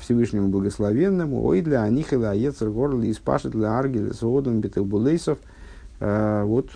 Всевышнему 0.00 0.48
Благословенному, 0.48 1.44
ой 1.44 1.60
для 1.60 1.82
Анихила, 1.82 2.34
Ецер, 2.34 2.70
Горли, 2.70 3.10
Испашет, 3.10 3.52
для 3.52 3.78
Аргеля, 3.78 4.14
Содом, 4.14 4.60
Бетелбулейсов, 4.60 5.38
э, 6.00 6.42
вот, 6.44 6.70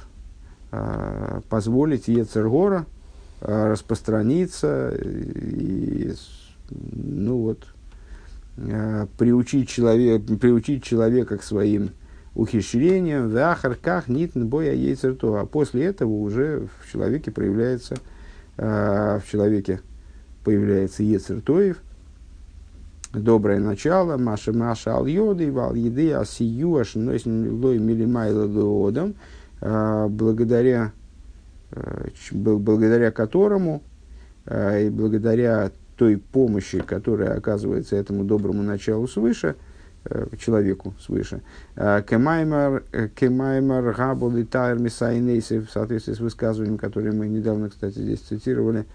э, 0.73 1.41
позволить 1.49 2.09
Ецергора 2.09 2.81
э, 2.81 2.98
распространиться 3.41 4.95
и, 4.97 6.13
ну 6.71 7.39
вот, 7.39 7.67
э, 8.57 9.07
приучить, 9.17 9.69
человек, 9.69 10.23
приучить 10.41 10.83
человека 10.83 11.39
к 11.39 11.43
своим 11.43 11.91
ухищрениям, 12.35 13.29
в 13.29 13.37
ахарках 13.37 14.09
нитн 14.09 14.45
боя 14.45 14.73
ейцерту. 14.73 15.37
А 15.37 15.47
после 15.47 15.85
этого 15.87 16.11
уже 16.11 16.69
в 16.81 16.91
человеке 16.91 17.31
проявляется, 17.31 17.97
э, 18.57 19.21
в 19.25 19.31
человеке 19.31 19.81
появляется 20.45 21.03
ецертоев, 21.03 21.79
доброе 23.13 23.61
начало, 23.61 24.17
Маша 24.17 24.53
Маша 24.53 24.93
Ал 24.93 25.07
Йоды, 25.07 25.51
Вал 25.53 25.75
Еды, 25.75 26.13
Асию, 26.13 26.77
Ашнойсин 26.77 27.61
Лой 27.61 27.79
Милимайла 27.79 28.47
Леодом, 28.47 29.15
благодаря, 29.61 30.87
э, 30.87 30.98
благодаря 32.33 33.11
которому 33.11 33.83
э, 34.47 34.87
и 34.87 34.91
благодаря 34.91 35.71
той 35.97 36.17
помощи, 36.17 36.81
которая 36.81 37.37
оказывается 37.37 37.97
этому 37.97 38.25
доброму 38.25 38.63
началу 38.63 39.07
свыше, 39.09 39.57
э, 40.05 40.27
человеку 40.39 40.95
свыше. 41.01 41.43
Кемаймар, 41.75 42.85
кемаймар, 43.15 43.95
габл 43.95 44.37
и 44.37 44.45
тайр 44.45 44.79
мисайнейсы, 44.79 45.61
в 45.61 45.71
соответствии 45.71 46.15
с 46.15 46.21
высказыванием, 46.21 46.79
которое 46.79 47.13
мы 47.13 47.29
недавно, 47.29 47.69
кстати, 47.69 47.99
здесь 47.99 48.21
цитировали, 48.21 48.87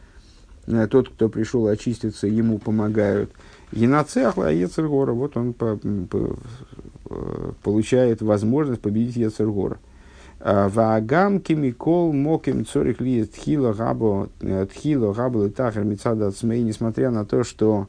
тот, 0.89 1.09
кто 1.09 1.27
пришел 1.27 1.67
очиститься, 1.67 2.27
ему 2.27 2.57
помогают– 2.57 3.29
Енацехла 3.75 4.51
Ецергора, 4.53 5.13
вот 5.13 5.35
он 5.35 5.53
по, 5.53 5.77
по, 6.09 6.37
получает 7.63 8.21
возможность 8.21 8.81
победить 8.81 9.15
Ецергора. 9.15 9.79
Ваагам 10.43 11.39
кимикол 11.39 12.11
моким 12.11 12.65
цорих 12.65 12.99
ли 12.99 13.25
тхило 13.25 13.73
габо 13.73 14.29
э, 14.41 14.65
тхило 14.65 15.13
габо 15.13 15.49
тахер 15.49 15.83
мецада 15.85 16.31
цмей, 16.31 16.63
несмотря 16.63 17.11
на 17.11 17.23
то, 17.25 17.43
что 17.43 17.87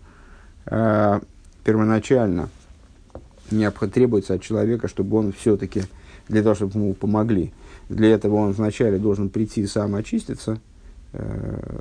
э, 0.66 1.20
первоначально 1.64 2.48
необходимо 3.50 3.94
требуется 3.94 4.34
от 4.34 4.42
человека, 4.42 4.86
чтобы 4.86 5.18
он 5.18 5.32
все-таки 5.32 5.82
для 6.28 6.42
того, 6.42 6.54
чтобы 6.54 6.78
ему 6.78 6.94
помогли, 6.94 7.52
для 7.88 8.12
этого 8.12 8.36
он 8.36 8.52
вначале 8.52 8.98
должен 8.98 9.30
прийти 9.30 9.66
сам 9.66 9.94
очиститься, 9.94 10.60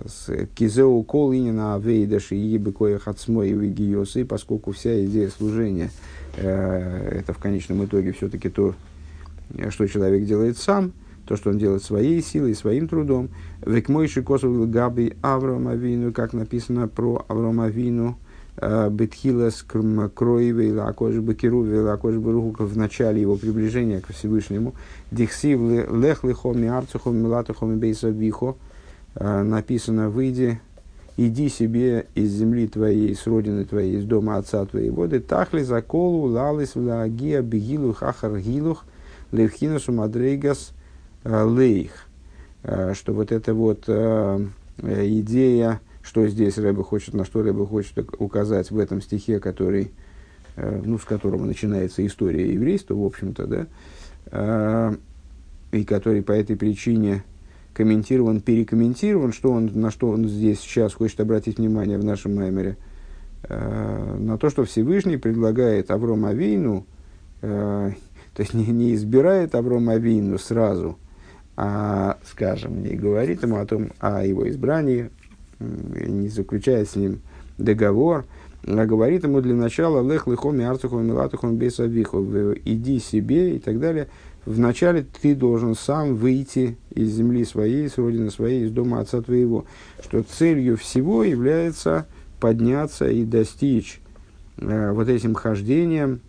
с 0.05 0.29
кизеу 0.55 1.01
кол 1.03 1.33
инина 1.33 1.75
авейдаши 1.75 2.35
и 2.35 2.57
бекоя 2.57 2.99
хацмой 2.99 3.49
и 3.49 4.23
поскольку 4.23 4.71
вся 4.73 5.03
идея 5.05 5.29
служения 5.29 5.89
э, 6.37 7.19
это 7.19 7.33
в 7.33 7.39
конечном 7.39 7.83
итоге 7.85 8.11
все-таки 8.11 8.49
то, 8.49 8.75
что 9.69 9.87
человек 9.87 10.25
делает 10.25 10.57
сам, 10.57 10.93
то, 11.25 11.35
что 11.35 11.51
он 11.51 11.57
делает 11.57 11.83
своей 11.83 12.21
силой, 12.21 12.55
своим 12.55 12.87
трудом. 12.87 13.29
Век 13.65 13.89
мой 13.89 14.07
шикосов 14.07 14.69
габи 14.69 15.15
Авраам 15.21 16.13
как 16.13 16.33
написано 16.33 16.87
про 16.87 17.25
Авраам 17.27 17.61
Авину, 17.61 18.17
э, 18.57 18.89
Бетхилас 18.89 19.63
Кроеве, 19.63 20.73
Лакош 20.73 21.15
Бакируве, 21.15 21.81
Лакош 21.81 22.15
Баруху 22.15 22.65
в 22.65 22.77
начале 22.77 23.21
его 23.21 23.37
приближения 23.37 24.01
к 24.01 24.11
Всевышнему. 24.13 24.73
Дихсив 25.11 25.59
Лех 25.91 26.23
Лихо 26.23 26.51
Миарцухо 26.51 27.09
Милатухо 27.09 27.65
Мибейса 27.65 28.09
Вихо. 28.09 28.55
Э, 29.15 29.43
написано 29.43 30.09
«Выйди, 30.09 30.59
иди 31.17 31.49
себе 31.49 32.07
из 32.15 32.31
земли 32.31 32.67
твоей, 32.67 33.15
с 33.15 33.27
родины 33.27 33.65
твоей, 33.65 33.97
из 33.97 34.05
дома 34.05 34.37
отца 34.37 34.65
твоего, 34.65 35.07
тахли 35.07 35.61
заколу 35.61 36.27
лалис 36.27 36.75
влагия 36.75 37.41
бегилу 37.41 37.93
хахар 37.93 38.37
гилух 39.33 39.51
левхинусу 39.51 39.91
мадрейгас 39.91 40.73
э, 41.23 41.43
лейх». 41.43 42.07
Э, 42.63 42.93
что 42.93 43.13
вот 43.13 43.31
эта 43.31 43.53
вот 43.53 43.89
идея, 44.81 45.81
что 46.01 46.27
здесь 46.27 46.57
Рэбе 46.57 46.83
хочет, 46.83 47.13
на 47.13 47.25
что 47.25 47.43
Рэбе 47.43 47.65
хочет 47.65 47.97
указать 48.19 48.71
в 48.71 48.79
этом 48.79 49.01
стихе, 49.01 49.39
который, 49.39 49.91
ну, 50.57 50.97
с 50.97 51.03
которого 51.03 51.45
начинается 51.45 52.03
история 52.05 52.51
еврейства, 52.51 52.95
в 52.95 53.05
общем-то, 53.05 53.67
да, 54.31 54.97
и 55.71 55.83
который 55.85 56.23
по 56.23 56.31
этой 56.31 56.55
причине 56.55 57.23
комментирован, 57.73 58.39
перекомментирован, 58.41 59.33
что 59.33 59.51
он, 59.51 59.69
на 59.73 59.91
что 59.91 60.09
он 60.09 60.27
здесь 60.27 60.59
сейчас 60.59 60.93
хочет 60.93 61.19
обратить 61.19 61.57
внимание 61.57 61.97
в 61.97 62.05
нашем 62.05 62.35
маймере, 62.35 62.77
э, 63.43 64.17
на 64.19 64.37
то, 64.37 64.49
что 64.49 64.63
Всевышний 64.63 65.17
предлагает 65.17 65.91
Авром 65.91 66.25
Авейну, 66.25 66.85
э, 67.41 67.91
то 68.35 68.41
есть 68.41 68.53
не, 68.53 68.65
не 68.67 68.93
избирает 68.93 69.55
Авром 69.55 69.89
Авейну 69.89 70.37
сразу, 70.37 70.97
а, 71.55 72.17
скажем, 72.25 72.81
не 72.81 72.95
говорит 72.95 73.43
ему 73.43 73.57
о 73.57 73.65
том, 73.65 73.91
о 73.99 74.25
его 74.25 74.49
избрании, 74.49 75.09
не 75.59 76.27
заключает 76.29 76.89
с 76.89 76.95
ним 76.95 77.21
договор, 77.57 78.25
а 78.65 78.85
говорит 78.85 79.23
ему 79.23 79.41
для 79.41 79.53
начала 79.53 80.07
«Лех 80.07 80.27
лихом 80.27 80.59
и 80.59 80.63
арцухом 80.63 81.05
милатухом 81.05 81.57
бесавиху» 81.57 82.53
«Иди 82.65 82.99
себе» 82.99 83.55
и 83.55 83.59
так 83.59 83.79
далее– 83.79 84.07
вначале 84.45 85.05
ты 85.21 85.35
должен 85.35 85.75
сам 85.75 86.15
выйти 86.15 86.77
из 86.91 87.11
земли 87.11 87.45
своей, 87.45 87.89
с 87.89 87.97
родины 87.97 88.29
своей, 88.31 88.65
из 88.65 88.71
дома 88.71 88.99
отца 88.99 89.21
твоего, 89.21 89.65
что 90.03 90.23
целью 90.23 90.77
всего 90.77 91.23
является 91.23 92.07
подняться 92.39 93.07
и 93.07 93.23
достичь 93.23 94.01
э, 94.57 94.91
вот 94.91 95.07
этим 95.07 95.33
хождением 95.33 96.21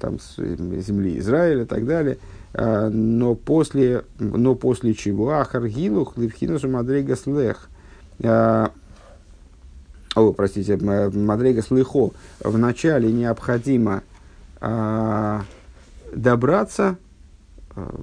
там, 0.00 0.18
с 0.18 0.36
земли 0.36 1.18
Израиля 1.18 1.62
и 1.62 1.66
так 1.66 1.86
далее, 1.86 2.18
э, 2.54 2.88
но, 2.88 3.34
после, 3.34 4.04
но 4.18 4.54
после 4.54 4.94
чего 4.94 5.30
Ахар 5.30 5.66
Гилух 5.66 6.16
Левхинусу 6.16 6.68
Мадрейгас 6.68 7.26
Лех 7.26 7.68
э, 8.20 8.68
о, 10.14 10.32
простите, 10.32 10.76
Мадрейгас 10.76 11.70
Лехо, 11.70 12.10
вначале 12.40 13.12
необходимо 13.12 14.02
э, 14.60 15.40
добраться 16.14 16.96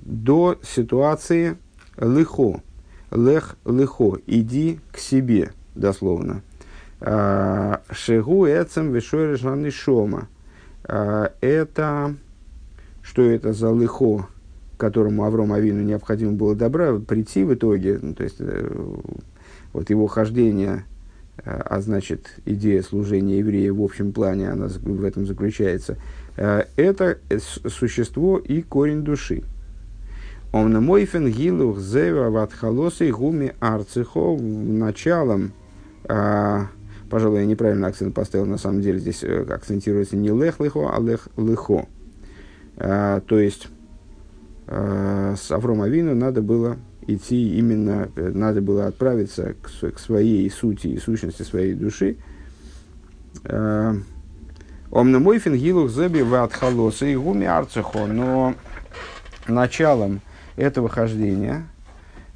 до 0.02 0.58
ситуации 0.64 1.58
лихо, 1.98 2.62
лех 3.12 3.58
лихо, 3.66 4.18
иди 4.26 4.80
к 4.92 4.98
себе, 4.98 5.52
дословно. 5.74 6.42
А, 7.02 7.82
Шегу 7.92 8.48
эцем 8.48 8.92
вишой 8.92 9.38
шома. 9.72 10.28
А, 10.88 11.32
это, 11.42 12.16
что 13.02 13.24
это 13.24 13.54
за 13.54 13.74
лихо, 13.74 14.28
которому 14.78 15.24
Авром 15.24 15.54
Авину 15.54 15.82
необходимо 15.84 16.34
было 16.34 16.56
добра, 16.56 17.00
прийти 17.00 17.44
в 17.44 17.54
итоге, 17.54 18.00
ну, 18.02 18.14
то 18.14 18.24
есть 18.24 18.38
э, 18.40 18.70
вот 19.74 19.90
его 19.90 20.08
хождение, 20.08 20.86
а, 21.44 21.62
а 21.66 21.82
значит 21.82 22.36
идея 22.46 22.82
служения 22.82 23.40
еврея 23.40 23.74
в 23.74 23.82
общем 23.82 24.12
плане, 24.12 24.50
она 24.50 24.68
в 24.68 25.04
этом 25.04 25.26
заключается, 25.26 25.98
это 26.36 27.18
существо 27.70 28.38
и 28.38 28.62
корень 28.62 29.04
души. 29.04 29.44
Омна 30.52 30.80
мойфен 30.80 31.28
гилух 31.30 31.80
зева 31.80 32.30
ватхалосы 32.30 33.12
гуми 33.12 33.54
арцихо 33.60 34.38
началом, 34.38 35.52
а, 36.06 36.68
пожалуй, 37.10 37.40
я 37.40 37.46
неправильно 37.46 37.88
акцент 37.88 38.14
поставил, 38.14 38.46
на 38.46 38.58
самом 38.58 38.82
деле 38.82 39.00
здесь 39.00 39.24
э, 39.24 39.44
акцентируется 39.44 40.16
не 40.16 40.30
лех 40.30 40.60
лихо, 40.60 40.92
а 40.94 41.00
лех 41.00 41.28
лихо. 41.38 41.88
А, 42.78 43.22
то 43.22 43.40
есть 43.40 43.68
а, 44.68 45.36
с 45.38 45.52
Авром 45.52 45.82
Авину 45.82 46.16
надо 46.16 46.42
было 46.42 46.78
идти 47.08 47.58
именно, 47.58 48.10
э, 48.16 48.32
надо 48.34 48.62
было 48.62 48.88
отправиться 48.88 49.56
к, 49.62 49.92
к 49.92 50.00
своей 50.00 50.50
сути 50.50 50.88
и 50.88 50.98
сущности 50.98 51.44
своей 51.44 51.74
души. 51.74 52.18
А, 53.44 53.96
Омна 54.92 55.20
мойфен 55.20 55.56
гилух 55.56 55.92
зеби 55.92 56.22
ватхалосы 56.22 57.18
гуми 57.18 57.46
арцихо, 57.46 58.06
но 58.06 58.56
началом 59.48 60.22
этого 60.56 60.90
хождения 60.90 61.68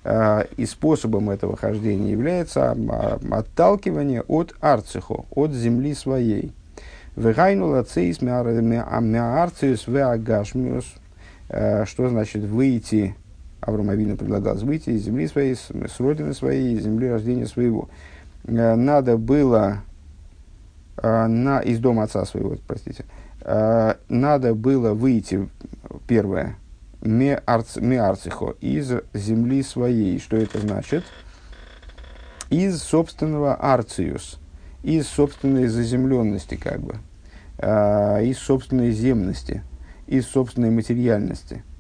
и 0.06 0.66
способом 0.66 1.30
этого 1.30 1.58
хождения 1.58 2.12
является 2.12 2.72
а, 2.72 3.20
отталкивание 3.32 4.22
от 4.22 4.56
арцихо, 4.62 5.26
от 5.32 5.52
земли 5.52 5.94
своей. 5.94 6.54
Вегайнула 7.16 7.84
цейс 7.84 8.22
меарциус 8.22 9.88
веагашмиус, 9.88 10.86
э, 11.50 11.86
что 11.86 12.08
значит 12.08 12.44
выйти, 12.44 13.16
Авраам 13.60 13.90
Авина 13.90 14.16
предлагалось 14.16 14.62
выйти 14.64 14.92
из 14.92 15.04
земли 15.04 15.28
своей, 15.28 15.56
с, 15.56 15.70
родины 16.00 16.34
своей, 16.34 16.76
из 16.76 16.84
земли 16.84 17.10
рождения 17.10 17.46
своего. 17.46 17.90
надо 18.46 19.18
было 19.18 19.82
на, 21.04 21.60
из 21.60 21.80
дома 21.80 22.04
отца 22.04 22.24
своего, 22.24 22.56
простите, 22.66 23.04
надо 23.44 24.54
было 24.56 24.94
выйти, 24.94 25.50
первое, 26.08 26.56
меарцихо, 27.02 28.56
из 28.62 28.92
земли 29.14 29.64
своей. 29.64 30.20
Что 30.20 30.38
это 30.38 30.60
значит? 30.60 31.04
Из 32.50 32.82
собственного 32.82 33.56
арциус, 33.56 34.40
из 34.84 35.08
собственной 35.08 35.68
заземленности, 35.68 36.56
как 36.56 36.82
бы, 36.82 36.96
из 37.62 38.40
собственной 38.40 38.92
земности, 38.92 39.64
из 40.08 40.26
собственной 40.28 40.72
материальности– 40.72 41.64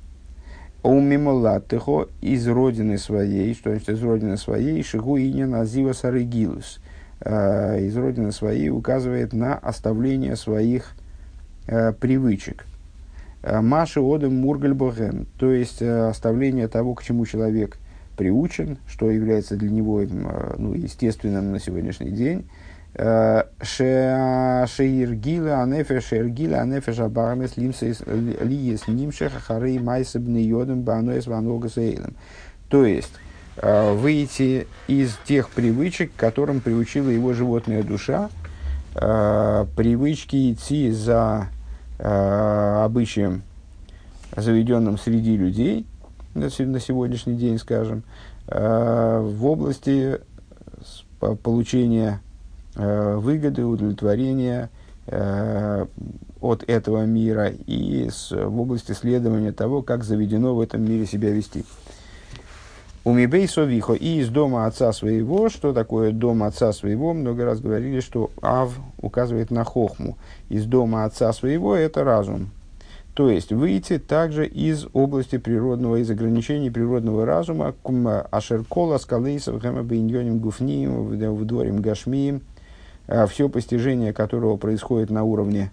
Умимолатыхо 0.82 2.08
из 2.22 2.48
родины 2.48 2.98
своей, 2.98 3.54
что 3.54 3.70
значит 3.70 3.90
из 3.90 4.02
родины 4.02 4.38
своей, 4.38 4.82
шигу 4.82 5.18
иня 5.18 5.46
назива 5.46 5.92
сарыгилус. 5.92 6.80
Э, 7.20 7.82
из 7.82 7.98
родины 7.98 8.32
своей 8.32 8.70
указывает 8.70 9.34
на 9.34 9.56
оставление 9.56 10.38
своих 10.38 10.94
э, 11.68 11.92
привычек. 11.92 12.66
Э, 13.42 13.62
Маши 13.62 14.02
одем 14.02 14.36
мургальбоген, 14.36 15.28
то 15.38 15.52
есть 15.52 15.82
оставление 15.82 16.68
того, 16.68 16.94
к 16.96 17.04
чему 17.04 17.26
человек 17.26 17.78
приучен, 18.18 18.78
что 18.88 19.10
является 19.10 19.56
для 19.56 19.70
него 19.70 20.02
ну, 20.58 20.74
естественным 20.74 21.54
на 21.54 21.60
сегодняшний 21.60 22.12
день, 22.12 22.46
Шеиргила 23.62 24.68
анефеш 25.62 26.06
шеиргила 26.06 26.62
анефеш 26.62 27.00
абарнес 27.00 27.56
лиес 27.56 28.88
нимшех 28.88 29.32
харей 29.46 29.78
майсабны 29.80 30.40
йодом 30.40 30.82
баноес 30.82 31.28
ванога 31.28 31.70
То 32.68 32.86
есть, 32.86 33.14
выйти 33.62 34.66
из 34.88 35.16
тех 35.24 35.50
привычек, 35.52 36.12
которым 36.18 36.62
приучила 36.62 37.10
его 37.10 37.34
животная 37.34 37.84
душа, 37.84 38.32
привычки 38.96 40.52
идти 40.52 40.92
за 40.92 41.48
обычаем, 42.00 43.44
заведенным 44.36 44.98
среди 44.98 45.36
людей, 45.36 45.86
на 46.34 46.50
сегодняшний 46.50 47.36
день, 47.36 47.58
скажем, 47.58 48.04
в 48.48 49.46
области 49.46 50.20
получения 51.44 52.22
Э, 52.82 53.16
выгоды, 53.18 53.66
удовлетворения 53.66 54.70
э, 55.08 55.86
от 56.40 56.64
этого 56.70 57.04
мира 57.06 57.50
и 57.50 58.10
с, 58.10 58.32
в 58.32 58.62
области 58.62 58.94
исследования 58.94 59.52
того, 59.52 59.82
как 59.82 60.06
заведено 60.06 60.56
в 60.56 60.62
этом 60.62 60.84
мире 60.84 61.06
себя 61.06 61.32
вести. 61.32 61.66
Умибей 63.06 63.48
совихо 63.48 63.94
и 63.94 64.20
из 64.20 64.30
дома 64.30 64.66
отца 64.66 64.92
своего, 64.92 65.50
что 65.50 65.74
такое 65.74 66.12
дом 66.12 66.44
отца 66.44 66.74
своего, 66.74 67.14
много 67.14 67.46
раз 67.46 67.62
говорили, 67.62 68.02
что 68.02 68.30
Ав 68.42 68.78
указывает 69.02 69.52
на 69.52 69.64
хохму. 69.64 70.18
Из 70.50 70.66
дома 70.66 71.06
отца 71.06 71.32
своего 71.32 71.76
это 71.76 72.04
разум. 72.04 72.52
То 73.14 73.30
есть 73.30 73.52
выйти 73.52 74.00
также 74.00 74.46
из 74.48 74.86
области 74.94 75.38
природного, 75.38 75.98
из 75.98 76.10
ограничений 76.10 76.70
природного 76.70 77.26
разума, 77.26 77.74
ашеркола 78.32 78.98
скалейсов 78.98 79.62
гэма 79.62 79.84
бейньоним 79.84 80.40
гуфнием, 80.40 81.06
в 81.06 81.46
дворим 81.46 81.82
гашмием, 81.82 82.42
а 83.08 83.28
все 83.28 83.50
постижение 83.50 84.14
которого 84.14 84.58
происходит 84.58 85.10
на 85.10 85.24
уровне 85.24 85.72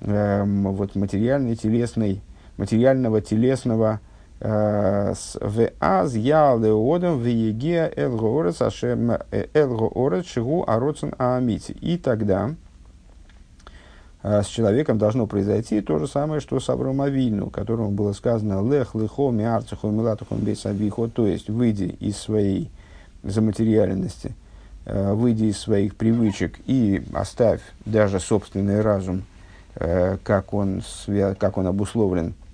э, 0.00 0.44
вот, 0.44 0.94
материальной, 0.94 1.56
телесной, 1.56 2.20
материального, 2.56 3.20
телесного, 3.20 4.00
в 4.40 5.70
аз 5.80 6.14
я 6.14 6.56
леодом 6.56 7.18
в 7.18 7.26
еге 7.26 7.92
элгоорец 7.94 8.62
ашем 8.62 9.10
э, 9.10 9.46
элгоорец 9.52 10.26
шигу 10.26 10.64
ароцен 10.66 11.14
аамити. 11.18 11.72
И 11.72 11.98
тогда 11.98 12.54
э, 14.22 14.42
с 14.42 14.46
человеком 14.46 14.96
должно 14.96 15.26
произойти 15.26 15.82
то 15.82 15.98
же 15.98 16.06
самое, 16.06 16.40
что 16.40 16.58
с 16.58 16.70
Авромовильну, 16.70 17.50
которому 17.50 17.90
было 17.90 18.14
сказано 18.14 18.66
«Лех 18.66 18.94
лехо 18.94 19.30
миарцехо 19.30 19.88
милатухом 19.88 20.38
бейсабихо», 20.38 21.08
то 21.08 21.26
есть 21.26 21.50
«выйди 21.50 21.96
из 22.00 22.16
своей 22.16 22.70
заматериальности, 23.22 24.34
Э, 24.86 25.12
выйди 25.12 25.44
из 25.44 25.58
своих 25.58 25.94
привычек 25.94 26.58
и 26.66 27.02
оставь 27.12 27.60
даже 27.84 28.18
собственный 28.18 28.80
разум, 28.80 29.24
э, 29.74 30.16
как 30.24 30.54
он, 30.54 30.82
как 31.38 31.58
он 31.58 31.66
обусловлен 31.66 32.28
э, 32.28 32.49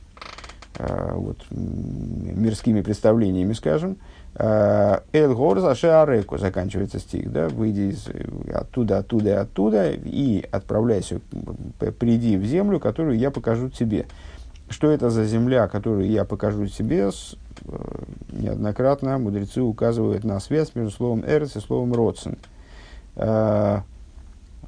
вот, 0.78 1.38
мирскими 1.50 2.82
представлениями, 2.82 3.52
скажем, 3.52 3.96
Эл 4.38 5.34
Горзаше 5.34 5.86
Ареку 5.86 6.36
заканчивается 6.36 6.98
стих, 6.98 7.32
да, 7.32 7.48
выйди 7.48 7.92
из, 7.92 8.08
оттуда, 8.54 8.98
оттуда 8.98 9.28
и 9.30 9.32
оттуда 9.32 9.92
и 9.92 10.44
отправляйся, 10.50 11.20
приди 11.98 12.36
в 12.36 12.44
землю, 12.44 12.78
которую 12.78 13.18
я 13.18 13.30
покажу 13.30 13.70
тебе. 13.70 14.06
Что 14.68 14.90
это 14.90 15.10
за 15.10 15.24
земля, 15.24 15.68
которую 15.68 16.10
я 16.10 16.24
покажу 16.24 16.66
тебе, 16.66 17.10
Э, 17.64 18.02
неоднократно 18.32 19.18
мудрецы 19.18 19.62
указывают 19.62 20.24
на 20.24 20.40
связь 20.40 20.74
между 20.74 20.90
словом 20.90 21.24
«эрц» 21.26 21.56
и 21.56 21.60
словом 21.60 21.92
«родсен». 21.92 22.38
Э, 23.16 23.80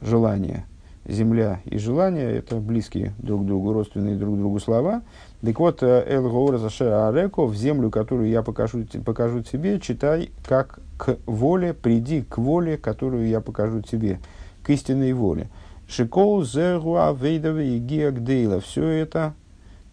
желание. 0.00 0.64
Земля 1.06 1.60
и 1.64 1.78
желание– 1.78 2.32
это 2.38 2.56
близкие 2.56 3.14
друг 3.18 3.46
другу, 3.46 3.72
родственные 3.72 4.16
друг 4.16 4.36
другу 4.36 4.58
слова. 4.60 5.02
Так 5.40 5.60
вот, 5.60 5.84
э, 5.84 6.04
«эл 6.08 6.28
гоура 6.28 6.58
ареко» 6.58 7.46
в 7.46 7.54
землю, 7.54 7.90
которую 7.90 8.28
я 8.28 8.42
покажу, 8.42 8.84
покажу 9.04 9.42
тебе, 9.42 9.78
читай 9.78 10.32
как 10.44 10.80
к 10.96 11.16
воле, 11.26 11.74
приди 11.74 12.22
к 12.22 12.38
воле, 12.38 12.76
которую 12.76 13.28
я 13.28 13.40
покажу 13.40 13.80
тебе, 13.80 14.18
к 14.64 14.70
истинной 14.70 15.12
воле. 15.12 15.48
Шикол 15.88 16.42
зергуа 16.42 17.12
вейдове 17.12 17.76
и 17.76 17.78
геагдейла. 17.78 18.60
Все 18.60 18.88
это 18.88 19.34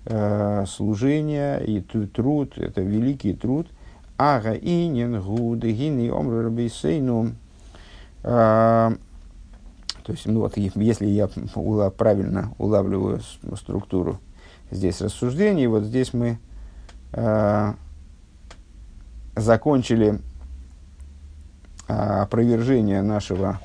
э, 0.05 0.65
служение 0.67 1.63
и 1.63 1.79
труд, 1.79 2.57
это 2.57 2.81
великий 2.81 3.33
труд. 3.33 3.67
Ага 4.17 4.55
инин 4.55 5.21
гуды 5.21 5.71
гини 5.73 6.09
омрабисейну. 6.09 7.33
Э, 8.23 8.95
то 10.03 10.11
есть, 10.11 10.25
ну 10.25 10.39
вот, 10.39 10.57
если 10.57 11.05
я 11.05 11.27
правильно 11.97 12.51
улавливаю 12.57 13.21
структуру 13.55 14.19
здесь 14.71 15.01
рассуждений, 15.01 15.67
вот 15.67 15.83
здесь 15.83 16.13
мы 16.13 16.39
э, 17.13 17.73
закончили 19.35 20.19
э, 21.87 21.93
опровержение 21.93 23.01
нашего 23.01 23.59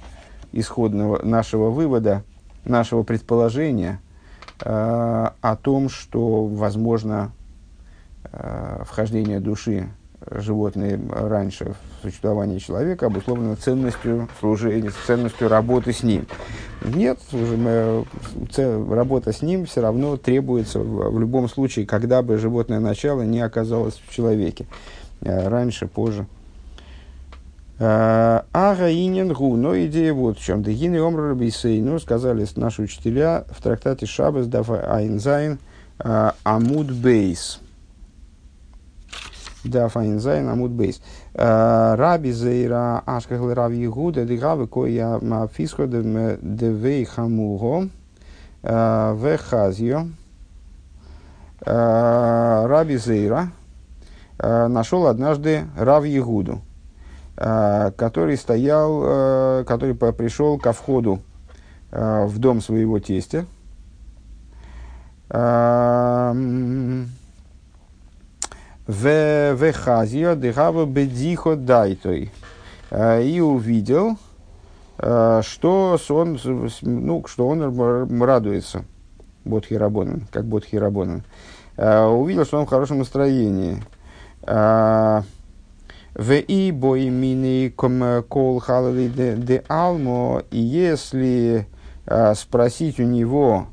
исходного, 0.52 1.24
нашего 1.24 1.70
вывода, 1.70 2.24
нашего 2.64 3.02
предположения– 3.02 4.00
Э, 4.62 5.30
о 5.40 5.56
том, 5.56 5.88
что 5.88 6.44
возможно 6.46 7.32
э, 8.24 8.82
вхождение 8.84 9.40
души 9.40 9.88
животные 10.30 11.00
раньше 11.10 11.74
в 11.98 12.02
существовании 12.02 12.58
человека 12.58 13.06
обусловлено 13.06 13.56
ценностью 13.56 14.28
служения, 14.38 14.92
ценностью 15.06 15.48
работы 15.48 15.92
с 15.92 16.02
ним. 16.02 16.26
Нет, 16.84 17.18
уже 17.32 18.04
работа 18.88 19.32
с 19.32 19.42
ним 19.42 19.66
все 19.66 19.80
равно 19.80 20.16
требуется 20.16 20.80
в, 20.80 21.18
любом 21.18 21.48
случае, 21.48 21.86
когда 21.86 22.22
бы 22.22 22.38
животное 22.38 22.80
начало 22.80 23.22
не 23.22 23.40
оказалось 23.40 24.00
в 24.06 24.14
человеке. 24.14 24.66
Э, 25.20 25.48
раньше, 25.48 25.86
позже. 25.86 26.26
Ага 27.82 28.92
инин 28.92 29.32
гу, 29.32 29.56
но 29.56 29.74
идея 29.86 30.12
вот 30.12 30.38
в 30.38 30.44
чем. 30.44 30.62
Дегины 30.62 31.00
омру 31.00 31.34
ну, 31.34 31.98
сказали 31.98 32.46
наши 32.56 32.82
учителя 32.82 33.44
в 33.48 33.62
трактате 33.62 34.04
Шабас 34.04 34.46
дафа 34.46 34.94
айнзайн 34.94 35.58
амуд 35.98 36.90
бейс. 36.90 37.60
Дафа 39.64 40.00
айнзайн 40.00 40.48
амуд 40.48 40.70
бейс. 40.72 41.00
Раби 41.34 42.32
зейра 42.32 43.02
ашкахл 43.06 43.52
раби 43.52 43.82
Егуда, 43.82 44.24
дегавы 44.24 44.66
коя 44.66 45.20
фисхо 45.52 45.86
девей 45.86 47.04
хамуго, 47.04 47.88
вехазио. 48.62 50.06
Раби 51.64 52.96
зейра 52.96 53.50
нашел 54.38 55.06
однажды 55.06 55.64
Рав 55.76 56.04
Егуду 56.04 56.62
Э, 57.42 57.90
который 57.96 58.36
стоял, 58.36 59.02
э, 59.02 59.64
который 59.66 59.94
пришел 59.94 60.58
ко 60.58 60.74
входу 60.74 61.20
э, 61.90 62.26
в 62.26 62.38
дом 62.38 62.60
своего 62.60 62.98
тестя. 62.98 63.46
Вехазио 68.90 70.34
дыхава 70.34 70.84
бедихо 70.86 71.54
дайтой. 71.56 72.32
И 72.92 73.40
увидел, 73.40 74.16
что 74.98 75.98
он, 76.08 76.38
ну, 76.82 77.24
что 77.26 77.48
он 77.48 78.22
радуется. 78.22 78.84
Бодхи 79.44 79.74
Рабонан, 79.74 80.26
как 80.32 80.44
Бодхи 80.44 80.76
Рабонан. 80.76 81.22
Увидел, 81.76 82.44
что 82.44 82.58
он 82.58 82.66
в 82.66 82.68
хорошем 82.68 82.98
настроении. 82.98 83.82
В 84.42 85.24
и 86.34 86.72
бой 86.72 87.08
мини 87.08 87.68
кол 87.68 88.58
халали 88.58 89.08
де 89.08 89.62
алмо, 89.68 90.42
и 90.50 90.58
если 90.58 91.68
спросить 92.34 92.98
у 92.98 93.04
него, 93.04 93.66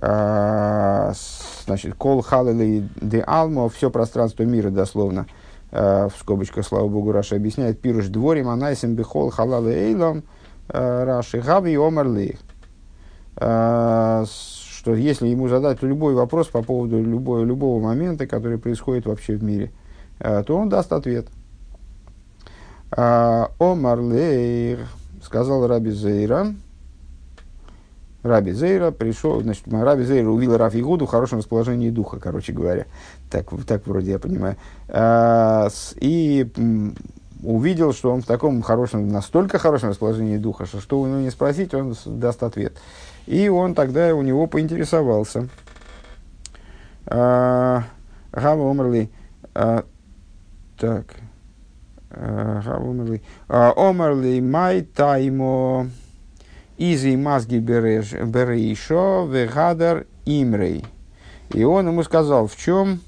значит, 0.00 1.94
кол 1.94 2.22
халали 2.22 2.88
де 3.00 3.22
алмо, 3.26 3.68
все 3.68 3.90
пространство 3.90 4.44
мира 4.44 4.70
дословно, 4.70 5.26
а, 5.72 6.08
в 6.08 6.16
скобочках, 6.18 6.66
слава 6.66 6.88
богу, 6.88 7.12
Раша 7.12 7.36
объясняет, 7.36 7.80
пируш 7.80 8.06
дворим 8.06 8.48
анайсим 8.48 8.94
бихол 8.94 9.30
халалы 9.30 9.72
эйлом, 9.72 10.22
а, 10.68 11.04
Раши 11.04 11.42
хави 11.42 11.76
омерли. 11.76 12.38
А, 13.36 14.24
что 14.26 14.94
если 14.94 15.28
ему 15.28 15.48
задать 15.48 15.82
любой 15.82 16.14
вопрос 16.14 16.48
по 16.48 16.62
поводу 16.62 17.02
любой, 17.02 17.44
любого 17.44 17.82
момента, 17.82 18.26
который 18.26 18.58
происходит 18.58 19.04
вообще 19.06 19.34
в 19.34 19.42
мире, 19.42 19.70
а, 20.18 20.42
то 20.42 20.56
он 20.56 20.68
даст 20.68 20.92
ответ– 20.92 21.26
а, 22.92 23.52
Омар 23.60 24.00
Лейр, 24.00 24.80
сказал 25.22 25.66
Раби 25.66 25.90
Зейра, 25.90 26.48
Раби 28.22 28.52
Зейра 28.52 28.90
пришел, 28.90 29.40
значит, 29.40 29.64
Раби 29.70 30.04
Зейра 30.04 30.28
увидел 30.28 30.58
Раф 30.58 30.74
Игуду 30.74 31.06
в 31.06 31.10
хорошем 31.10 31.38
расположении 31.38 31.90
духа, 31.90 32.20
короче 32.20 32.52
говоря. 32.52 32.86
Так, 33.30 33.46
так 33.66 33.86
вроде 33.86 34.12
я 34.12 34.18
понимаю. 34.18 34.56
А, 34.88 35.68
и 35.96 36.46
увидел, 37.42 37.94
что 37.94 38.12
он 38.12 38.20
в 38.20 38.26
таком 38.26 38.60
хорошем, 38.60 39.08
настолько 39.08 39.58
хорошем 39.58 39.90
расположении 39.90 40.36
духа, 40.36 40.66
что 40.66 40.80
что 40.80 41.00
у 41.00 41.06
него 41.06 41.20
не 41.20 41.30
спросить, 41.30 41.72
он 41.72 41.96
даст 42.04 42.42
ответ. 42.42 42.74
И 43.26 43.48
он 43.48 43.74
тогда 43.74 44.14
у 44.14 44.20
него 44.20 44.46
поинтересовался. 44.46 45.48
А, 47.06 47.84
Гава 48.32 48.70
Омерли. 48.70 49.10
А, 49.54 49.84
так. 50.78 51.06
Омерли 52.10 53.22
май 54.40 54.82
таймо 54.82 55.86
изи 56.80 57.16
мазги 57.16 57.58
берейшо 57.58 59.26
вегадар 59.30 60.06
имрей. 60.24 60.84
И 61.52 61.62
он 61.62 61.86
ему 61.88 62.02
сказал, 62.02 62.46
в 62.46 62.56
чем, 62.56 63.00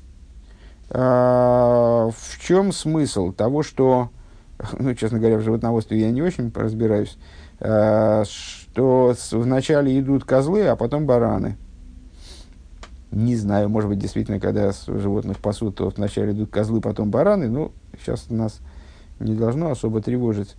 в 0.90 2.14
чем 2.40 2.72
смысл 2.72 3.32
того, 3.32 3.62
что, 3.62 4.11
ну, 4.78 4.94
честно 4.94 5.18
говоря, 5.18 5.38
в 5.38 5.42
животноводстве 5.42 5.98
я 6.00 6.11
не 6.11 6.20
очень 6.22 6.52
разбираюсь, 6.54 7.16
что 7.58 9.14
вначале 9.32 9.98
идут 9.98 10.24
козлы, 10.24 10.66
а 10.66 10.76
потом 10.76 11.06
бараны. 11.06 11.56
Не 13.11 13.37
знаю, 13.37 13.68
может 13.68 13.88
быть, 13.88 13.98
действительно, 13.98 14.38
когда 14.40 14.72
животных 14.87 15.38
пасут, 15.38 15.76
то 15.76 15.88
вначале 15.96 16.32
идут 16.32 16.50
козлы, 16.50 16.80
потом 16.80 17.11
бараны. 17.11 17.48
Ну, 17.48 17.72
сейчас 17.98 18.28
нас 18.28 18.61
не 19.18 19.35
должно 19.35 19.70
особо 19.70 20.02
тревожить. 20.02 20.56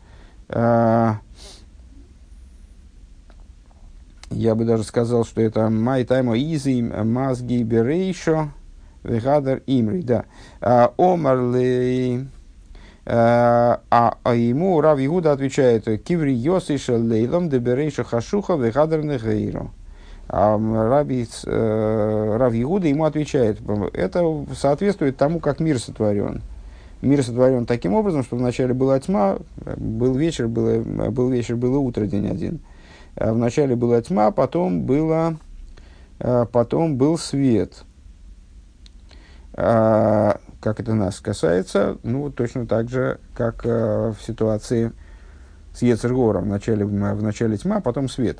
А, 4.34 4.36
я 4.36 4.56
бы 4.56 4.66
даже 4.66 4.84
сказал, 4.84 5.26
что 5.26 5.42
это 5.42 5.70
май 5.70 6.04
таймо 6.04 6.38
изи 6.38 6.82
мазги 6.82 7.64
берейшо 7.64 8.50
вегадар 9.04 9.62
имри. 9.68 10.02
Да. 10.02 10.26
А, 10.62 10.94
Омарли. 10.98 12.28
А, 13.06 13.82
а 13.90 14.36
ему 14.36 14.80
Рав 14.80 14.98
Игуда 15.00 15.34
отвечает, 15.34 15.86
киври 16.04 16.34
йосиша 16.34 16.98
лейлом 16.98 17.50
деберейша 17.50 18.06
хашуха 18.06 18.54
вегадар 18.54 19.04
негейро. 19.04 19.72
А 20.30 20.58
Раби, 20.58 21.28
э, 21.46 22.38
Рав 22.38 22.54
Игуда 22.54 22.88
ему 22.88 23.04
отвечает, 23.04 23.60
это 23.92 24.46
соответствует 24.56 25.18
тому, 25.18 25.42
как 25.42 25.60
мир 25.60 25.80
сотворен. 25.80 26.42
Мир 27.02 27.22
сотворен 27.24 27.66
таким 27.66 27.94
образом, 27.94 28.24
что 28.24 28.38
вначале 28.38 28.74
была 28.74 28.98
тьма, 29.02 29.38
был 29.76 30.16
вечер, 30.16 30.48
было, 30.48 30.80
был 31.10 31.30
вечер, 31.30 31.58
было 31.58 31.80
утро, 31.80 32.06
день 32.06 32.30
один. 32.30 32.62
А 33.16 33.34
вначале 33.34 33.76
была 33.76 34.02
тьма, 34.02 34.32
потом, 34.32 34.84
было, 34.84 35.38
а, 36.20 36.46
потом 36.46 36.98
был 36.98 37.18
свет. 37.18 37.84
А, 39.54 40.40
как 40.62 40.80
это 40.80 40.94
нас 40.94 41.20
касается? 41.20 41.98
Ну, 42.04 42.32
точно 42.32 42.66
так 42.66 42.90
же, 42.90 43.20
как 43.36 43.66
в 43.66 44.16
ситуации 44.26 44.92
с 45.74 45.82
Ецергором. 45.82 46.46
Вначале, 46.46 46.86
вначале 46.86 47.58
тьма, 47.58 47.82
потом 47.82 48.10
свет. 48.10 48.40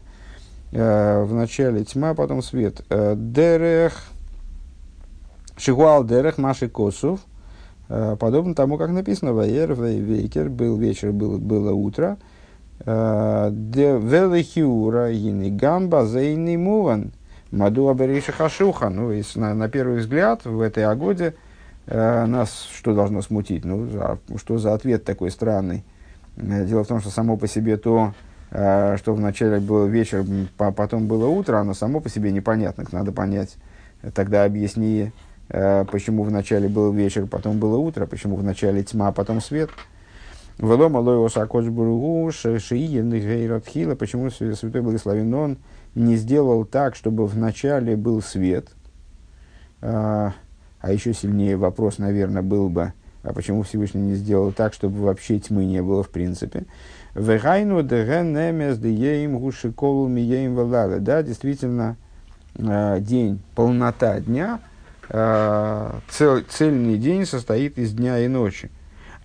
В 0.72 1.30
начале 1.32 1.84
тьма, 1.84 2.16
потом 2.16 2.42
свет. 2.42 2.82
Дерех, 2.90 3.94
Шигуал 5.58 6.04
Дерех, 6.04 6.38
Маши 6.38 6.68
Косов– 6.68 7.20
Э, 7.90 8.16
подобно 8.20 8.56
тому, 8.56 8.78
как 8.78 8.90
написано, 8.90 9.34
Ваер, 9.34 9.74
Вейкер, 9.74 10.50
был 10.50 10.78
вечер, 10.78 11.12
было, 11.12 11.38
было 11.38 11.74
утро, 11.74 12.18
э, 12.18 12.24
Велихиура, 14.06 15.12
Ини 15.12 15.50
Гамба, 15.50 16.06
Зейни 16.06 16.58
Муван, 16.58 17.12
Маду 17.52 17.90
Абериша 17.90 18.32
Хашуха. 18.32 18.90
Ну, 18.90 19.12
если 19.12 19.40
на, 19.40 19.54
на 19.54 19.70
первый 19.70 20.00
взгляд 20.00 20.46
в 20.46 20.60
этой 20.60 20.86
огоде 20.94 21.36
э, 21.88 22.26
нас 22.26 22.68
что 22.74 22.94
должно 22.94 23.22
смутить? 23.22 23.64
Ну, 23.64 23.88
за, 23.88 24.18
что 24.38 24.58
за 24.58 24.74
ответ 24.74 25.04
такой 25.06 25.32
странный? 25.32 25.84
Дело 26.36 26.84
в 26.84 26.88
том, 26.88 27.00
что 27.00 27.10
само 27.10 27.38
по 27.38 27.48
себе 27.48 27.78
то, 27.78 28.14
что 28.50 28.98
вначале 29.14 29.60
был 29.60 29.86
вечер, 29.86 30.26
потом 30.58 31.08
было 31.08 31.28
утро, 31.28 31.58
оно 31.58 31.76
само 31.76 32.00
по 32.02 32.10
себе 32.10 32.32
непонятно, 32.32 32.86
надо 32.92 33.12
понять. 33.12 33.56
Тогда 34.16 34.44
объясни, 34.44 35.12
Э, 35.50 35.86
почему 35.90 36.24
вначале 36.24 36.68
был 36.68 36.92
вечер, 36.92 37.28
потом 37.28 37.60
было 37.60 37.78
утро, 37.78 38.06
почему 38.06 38.36
вначале 38.36 38.84
тьма, 38.84 39.12
потом 39.12 39.42
свет. 39.42 39.70
Велома 40.58 41.00
лойос 41.00 41.38
акоч 41.38 41.66
буругу 41.66 42.32
шииен 42.32 43.12
гейратхила, 43.12 43.96
почему 43.96 44.30
Святой 44.30 44.82
Благословен 44.82 45.34
Он 45.34 45.58
не 45.96 46.16
сделал 46.16 46.66
так, 46.66 46.96
чтобы 46.96 47.26
вначале 47.26 47.96
был 47.96 48.22
свет. 48.22 48.70
А, 49.82 50.34
а 50.80 50.92
еще 50.92 51.14
сильнее 51.14 51.58
вопрос, 51.58 51.98
наверное, 51.98 52.42
был 52.42 52.70
бы, 52.70 52.94
а 53.24 53.34
почему 53.34 53.64
Всевышний 53.64 54.02
не 54.02 54.16
сделал 54.16 54.52
так, 54.52 54.74
чтобы 54.74 55.02
вообще 55.02 55.40
тьмы 55.40 55.66
не 55.66 55.82
было 55.82 56.04
в 56.04 56.10
принципе. 56.10 56.66
Вегайну 57.16 57.84
деген 57.84 58.34
немес 58.34 58.78
дееем 58.78 59.40
гушиколу 59.40 60.08
миеем 60.08 61.04
Да, 61.04 61.24
действительно, 61.24 61.98
э, 62.56 63.00
день, 63.02 63.42
полнота 63.56 64.20
дня– 64.20 64.60
цел, 65.10 66.42
цельный 66.50 66.98
день 66.98 67.26
состоит 67.26 67.78
из 67.78 67.94
дня 67.94 68.20
и 68.20 68.28
ночи. 68.28 68.72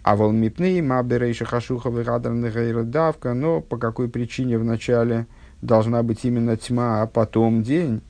А 0.02 0.16
волмипны, 0.16 0.82
маберейша 0.82 1.44
хашуха 1.44 1.90
давка, 1.90 3.34
но 3.34 3.60
по 3.60 3.76
какой 3.76 4.08
причине 4.08 4.58
вначале 4.58 5.26
должна 5.60 6.02
быть 6.02 6.24
именно 6.24 6.56
тьма, 6.56 7.02
а 7.02 7.06
потом 7.06 7.62
день? 7.62 8.00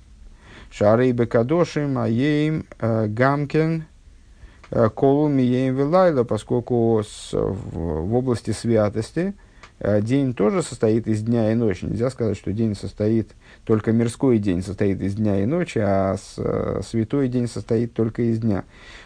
Шарей 0.70 1.12
бекадошим, 1.12 1.98
аеем, 1.98 2.66
э, 2.78 3.06
гамкен, 3.06 3.84
э, 4.70 4.90
колу 4.90 5.28
миеем 5.28 5.74
вилайла, 5.74 6.24
поскольку 6.24 7.02
с, 7.02 7.32
в, 7.32 7.54
в 7.72 8.14
области 8.14 8.50
святости 8.50 9.34
день 9.80 10.34
тоже 10.34 10.62
состоит 10.62 11.06
из 11.06 11.22
дня 11.22 11.52
и 11.52 11.54
ночи. 11.54 11.84
Нельзя 11.84 12.10
сказать, 12.10 12.36
что 12.36 12.52
день 12.52 12.74
состоит 12.74 13.30
только 13.68 13.92
мирской 13.92 14.38
день 14.38 14.62
состоит 14.62 15.02
из 15.02 15.16
дня 15.16 15.42
и 15.42 15.44
ночи, 15.44 15.78
а 15.78 16.16
с, 16.16 16.36
э, 16.38 16.80
святой 16.82 17.28
день 17.28 17.46
состоит 17.46 17.92
только 17.92 18.22
из 18.22 18.38
дня. 18.38 18.64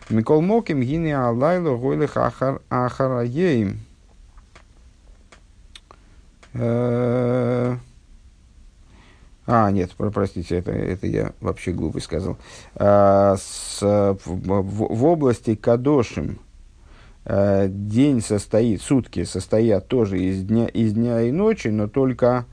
Микол 0.09 0.41
Моким 0.41 0.81
гини 0.83 1.11
алайло 1.11 1.77
гойлых 1.77 2.17
ахар 2.17 2.63
ахараеем. 2.71 3.81
Э, 6.55 7.77
а, 9.49 9.71
нет, 9.73 9.91
простите, 9.97 10.59
это, 10.59 10.71
это 10.71 11.09
я 11.09 11.33
вообще 11.41 11.73
глупый 11.73 12.01
сказал. 12.01 12.39
А, 12.77 13.35
с, 13.37 13.81
в, 13.83 14.17
в, 14.25 15.05
области 15.05 15.57
Кадошим 15.57 16.39
день 17.27 18.21
состоит, 18.21 18.81
сутки 18.81 19.25
состоят 19.25 19.89
тоже 19.89 20.21
из 20.21 20.45
дня, 20.45 20.69
из 20.69 20.93
дня 20.93 21.23
и 21.23 21.33
ночи, 21.33 21.67
но 21.67 21.89
только 21.89 22.47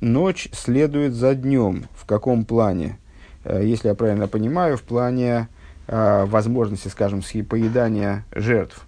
ночь 0.00 0.48
следует 0.52 1.14
за 1.14 1.34
днем. 1.34 1.84
В 1.94 2.06
каком 2.06 2.44
плане? 2.44 2.98
Э, 3.44 3.64
если 3.64 3.88
я 3.88 3.94
правильно 3.94 4.26
понимаю, 4.26 4.76
в 4.76 4.82
плане 4.82 5.48
а, 5.88 6.26
возможности, 6.26 6.88
скажем, 6.88 7.22
поедания 7.48 8.24
жертв. 8.34 8.86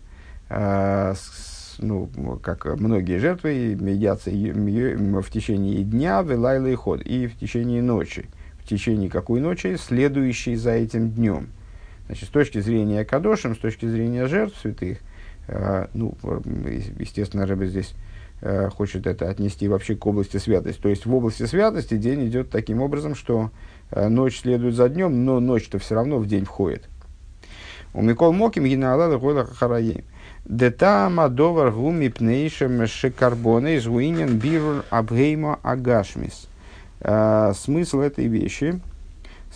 А, 0.50 1.14
ну, 1.78 2.09
как 2.42 2.64
многие 2.64 3.18
жертвы 3.18 3.50
едятся 3.50 4.31
в 4.31 5.31
течение 5.31 5.85
дня, 5.85 6.22
велайла 6.22 6.66
и 6.66 6.74
ход, 6.74 7.02
и 7.02 7.28
в 7.28 7.38
течение 7.38 7.83
ночи. 7.83 8.26
В 8.61 8.68
течение 8.68 9.09
какой 9.09 9.40
ночи? 9.40 9.76
Следующей 9.76 10.57
за 10.57 10.72
этим 10.72 11.11
днем. 11.11 11.50
Значит, 12.07 12.28
с 12.28 12.33
точки 12.33 12.59
зрения 12.59 13.04
Кадошем, 13.04 13.54
с 13.54 13.59
точки 13.59 13.87
зрения 13.87 14.26
жертв 14.26 14.59
святых, 14.61 14.98
ну, 15.94 16.14
естественно, 16.98 17.46
Рэбе 17.46 17.68
здесь 17.68 17.94
хочет 18.77 19.07
это 19.07 19.29
отнести 19.29 19.68
вообще 19.68 19.96
к 19.96 20.07
области 20.07 20.37
святости. 20.37 20.81
То 20.81 20.88
есть 20.88 21.07
в 21.07 21.14
области 21.14 21.44
святости 21.44 21.96
день 21.96 22.27
идет 22.29 22.51
таким 22.51 22.81
образом, 22.81 23.14
что 23.14 23.51
э, 23.90 24.09
ночь 24.09 24.40
следует 24.40 24.74
за 24.74 24.88
днем, 24.88 25.24
но 25.24 25.40
ночь-то 25.40 25.79
все 25.79 25.94
равно 25.94 26.18
в 26.18 26.27
день 26.27 26.44
входит. 26.44 26.88
У 27.94 28.03
Микол 28.03 28.33
Моким 28.33 28.64
Гинаалада 28.64 29.18
Гойла 29.18 29.44
Хараим. 29.44 30.05
Детама 30.44 31.29
довар 31.29 31.72
гуми 31.72 32.09
пнейшем 32.09 32.87
шикарбоны 32.87 33.77
из 33.77 33.87
гуинен 33.87 34.38
бирур 34.38 34.85
абгейма 34.88 35.59
агашмис. 35.62 36.48
А, 37.01 37.53
смысл 37.55 38.01
этой 38.01 38.27
вещи, 38.29 38.81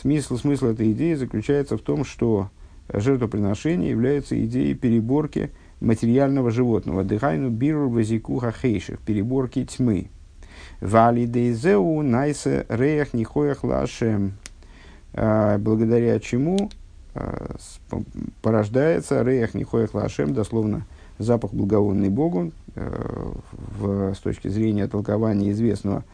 смысл, 0.01 0.37
смысл 0.37 0.67
этой 0.67 0.93
идеи 0.93 1.15
заключается 1.15 1.77
в 1.77 1.81
том, 1.81 2.05
что 2.05 2.51
жертвоприношение 2.93 3.91
является 3.91 4.43
идеей 4.45 4.75
переборки 4.75 5.51
материального 5.83 6.51
животного. 6.51 7.05
Дыхайну 7.05 7.51
бирур 7.51 7.89
вазику 7.89 8.39
хахейших, 8.39 9.01
переборки 9.01 9.65
тьмы. 9.65 10.09
Вали 10.81 11.27
дейзеу 11.27 12.03
найсе 12.03 12.67
реях 12.69 13.15
нихоях 13.15 13.65
лашем. 13.65 14.35
А, 15.15 15.59
благодаря 15.59 16.19
чему 16.21 16.71
а, 17.15 17.57
порождается 18.41 19.23
реях 19.23 19.55
нихоях 19.55 19.95
лашем, 19.95 20.33
дословно 20.35 20.87
запах 21.19 21.53
благовонный 21.53 22.09
Богу, 22.09 22.53
э, 22.75 23.33
в, 23.79 24.15
с 24.15 24.19
точки 24.19 24.49
зрения 24.49 24.87
толкования 24.89 25.51
известного, 25.51 26.05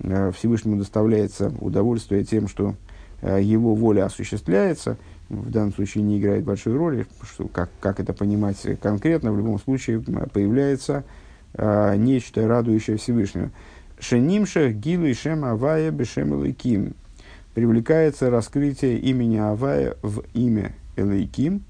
э, 0.00 0.30
Всевышнему 0.36 0.76
доставляется 0.76 1.52
удовольствие 1.60 2.24
тем, 2.24 2.48
что 2.48 2.74
э, 3.20 3.40
его 3.42 3.74
воля 3.74 4.06
осуществляется, 4.06 4.96
в 5.32 5.50
данном 5.50 5.72
случае 5.72 6.04
не 6.04 6.18
играет 6.18 6.44
большой 6.44 6.76
роли, 6.76 7.06
что, 7.22 7.48
как, 7.48 7.70
как 7.80 8.00
это 8.00 8.12
понимать 8.12 8.58
конкретно, 8.80 9.32
в 9.32 9.38
любом 9.38 9.58
случае 9.58 10.00
появляется 10.00 11.04
нечто 11.58 12.46
радующее 12.46 12.96
Всевышнего. 12.98 13.50
Шенимшах 13.98 14.72
гилу 14.72 15.06
и 15.06 15.14
шем 15.14 15.44
авая 15.44 15.90
бешем 15.90 16.40
элейким. 16.40 16.94
Привлекается 17.54 18.30
раскрытие 18.30 18.98
имени 18.98 19.36
Авая 19.36 19.96
в 20.00 20.22
имя 20.32 20.72
Элейким. 20.96 21.62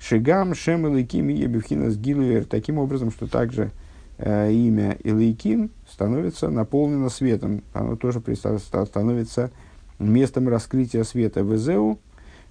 Шигам 0.00 0.54
шем 0.54 0.88
Элейким 0.88 1.30
и 1.30 1.34
Ебевхинас 1.34 1.96
Гилуэр. 1.96 2.44
Таким 2.44 2.78
образом, 2.78 3.12
что 3.12 3.28
также 3.28 3.70
э, 4.18 4.52
имя 4.52 4.98
Элейким 5.04 5.70
становится 5.88 6.50
наполнено 6.50 7.08
светом. 7.08 7.62
Оно 7.72 7.94
тоже 7.94 8.20
становится 8.20 9.52
местом 10.00 10.48
раскрытия 10.48 11.04
света. 11.04 11.42
Везеу 11.42 12.00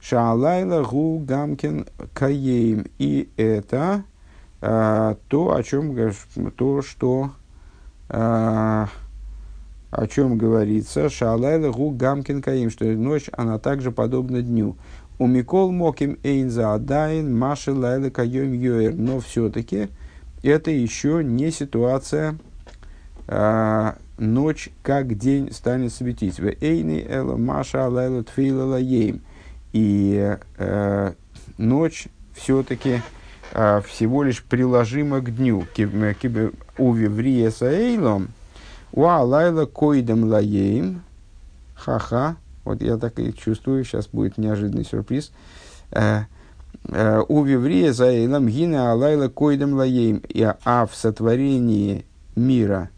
Шаалайла 0.02 0.84
гу 0.84 1.20
гамкин 1.20 1.88
каейм. 2.14 2.86
И 2.98 3.30
это 3.38 4.04
э, 4.62 5.16
то, 5.28 5.56
о 5.56 5.64
чем 5.64 5.96
то, 6.56 6.82
что 6.82 7.32
э, 8.10 8.86
о 9.90 10.08
чем 10.08 10.38
говорится, 10.38 11.10
шалайла 11.10 11.72
гу 11.72 11.92
гамкин 11.92 12.42
каим, 12.42 12.70
что 12.70 12.86
ночь, 12.86 13.30
она 13.34 13.58
также 13.60 13.92
подобна 13.92 14.42
дню. 14.42 14.76
У 15.20 15.26
Микол 15.26 15.72
Моким 15.72 16.20
Эйнза 16.22 16.76
Адайн 16.76 17.36
Маши 17.36 17.74
Лайла 17.74 18.12
Кайом 18.12 18.54
Йоэр. 18.54 18.94
Но 18.94 19.20
все-таки 19.20 19.90
это 20.44 20.70
еще 20.70 21.24
не 21.24 21.50
ситуация 21.50 22.38
а, 23.28 23.96
ночь 24.20 24.70
как 24.84 25.18
день 25.18 25.52
станет 25.52 25.92
светить. 25.92 26.40
В 26.40 26.46
Эйни 26.62 27.04
Эла 27.08 27.36
Маша 27.36 27.88
Лайла 27.88 28.24
Тфейла 28.24 28.66
Лаейм. 28.66 29.22
И 29.74 30.38
э, 30.58 31.14
ночь 31.58 32.08
все-таки 32.34 33.02
э, 33.54 33.82
всего 33.88 34.24
лишь 34.24 34.44
приложима 34.44 35.20
к 35.22 35.36
дню. 35.36 35.66
Уви 36.78 37.08
Вриеса 37.08 37.72
Эйлом– 37.72 38.30
Уа 38.98 39.22
лайла 39.22 39.66
койдем 39.66 40.24
лаеем. 40.24 41.04
Ха-ха. 41.76 42.38
Вот 42.64 42.82
я 42.82 42.98
так 42.98 43.20
и 43.20 43.34
чувствую, 43.34 43.84
сейчас 43.84 44.08
будет 44.08 44.38
неожиданный 44.38 44.86
сюрприз. 44.86 45.32
Э, 45.92 46.24
э, 46.86 47.22
у 47.28 47.44
Виврия 47.44 47.94
за 47.94 48.06
Эйлам 48.06 48.48
гина 48.48 48.92
алайла 48.92 49.28
койдем 49.30 49.74
лаеем. 49.74 50.24
А 50.66 50.86
в 50.86 50.96
сотворении 50.96 52.06
мира 52.36 52.90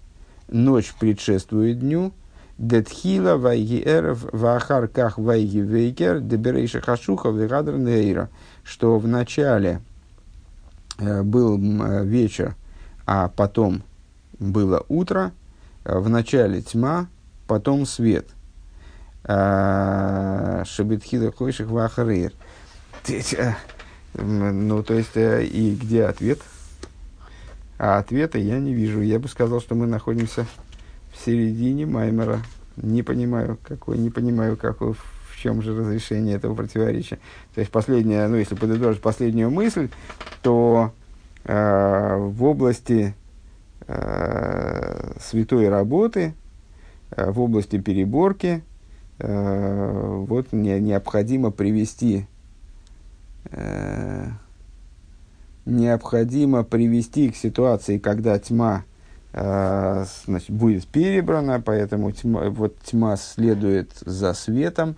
ночь 0.47 0.93
предшествует 0.99 1.79
дню. 1.79 2.13
Детхила 2.59 3.37
вайги 3.37 3.81
эров 3.83 4.25
вахар 4.31 4.87
ках 4.87 5.17
вайги 5.17 5.61
вейкер 5.61 6.19
деберейша 6.19 6.81
хашуха 6.81 7.29
вегадр 7.29 7.77
нейра. 7.77 8.29
Что 8.63 8.99
в 8.99 9.07
начале 9.07 9.81
э, 10.99 11.23
был 11.23 11.57
вечер, 12.03 12.55
а 13.07 13.29
потом 13.29 13.81
было 14.37 14.85
утро– 14.87 15.31
в 15.83 16.09
начале 16.09 16.61
тьма, 16.61 17.07
потом 17.47 17.85
свет. 17.85 18.27
А, 19.23 20.63
Шабитхида 20.65 21.31
Хойших 21.31 21.67
Вахарейр. 21.67 22.33
Э, 23.07 23.53
ну, 24.13 24.83
то 24.83 24.93
есть, 24.93 25.15
э, 25.15 25.45
и 25.45 25.75
где 25.75 26.05
ответ? 26.05 26.39
А 27.77 27.97
ответа 27.97 28.37
я 28.37 28.59
не 28.59 28.73
вижу. 28.73 29.01
Я 29.01 29.19
бы 29.19 29.27
сказал, 29.27 29.61
что 29.61 29.75
мы 29.75 29.87
находимся 29.87 30.45
в 31.19 31.25
середине 31.25 31.85
Маймера. 31.85 32.39
Не 32.77 33.03
понимаю, 33.03 33.57
какой, 33.63 33.97
не 33.97 34.09
понимаю, 34.09 34.55
какой, 34.55 34.93
в 34.93 35.37
чем 35.37 35.61
же 35.61 35.77
разрешение 35.77 36.35
этого 36.35 36.55
противоречия. 36.55 37.19
То 37.53 37.61
есть, 37.61 37.71
последняя, 37.71 38.27
ну, 38.27 38.37
если 38.37 38.55
подытожить 38.55 39.01
последнюю 39.01 39.51
мысль, 39.51 39.89
то 40.41 40.93
э, 41.43 42.15
в 42.17 42.43
области 42.43 43.13
э, 43.87 45.13
святой 45.19 45.67
работы 45.67 46.33
э, 47.11 47.29
в 47.29 47.41
области 47.41 47.79
переборки 47.79 48.63
э, 49.17 50.23
вот 50.27 50.53
не, 50.53 50.79
необходимо 50.79 51.51
привести 51.51 52.27
э, 53.51 54.27
необходимо 55.65 56.63
привести 56.63 57.29
к 57.29 57.35
ситуации, 57.35 57.97
когда 57.97 58.39
тьма 58.39 58.83
значит, 59.31 60.49
будет 60.49 60.87
перебрана, 60.87 61.61
поэтому 61.61 62.11
тьма, 62.11 62.49
вот 62.49 62.77
тьма 62.79 63.15
следует 63.15 63.91
за 64.05 64.33
светом, 64.33 64.95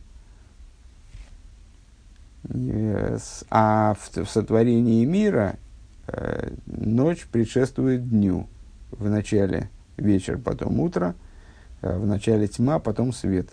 а 3.49 3.93
в, 3.93 4.23
в 4.23 4.29
сотворении 4.29 5.05
мира 5.05 5.55
э, 6.07 6.51
ночь 6.65 7.27
предшествует 7.31 8.09
дню 8.09 8.47
в 8.91 9.09
начале 9.09 9.69
вечер, 9.97 10.37
потом 10.37 10.79
утро, 10.79 11.15
э, 11.81 11.97
в 11.97 12.05
начале 12.05 12.47
тьма, 12.47 12.79
потом 12.79 13.13
свет. 13.13 13.49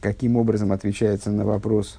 Каким 0.00 0.36
образом 0.36 0.72
отвечается 0.72 1.30
на 1.30 1.44
вопрос 1.44 1.98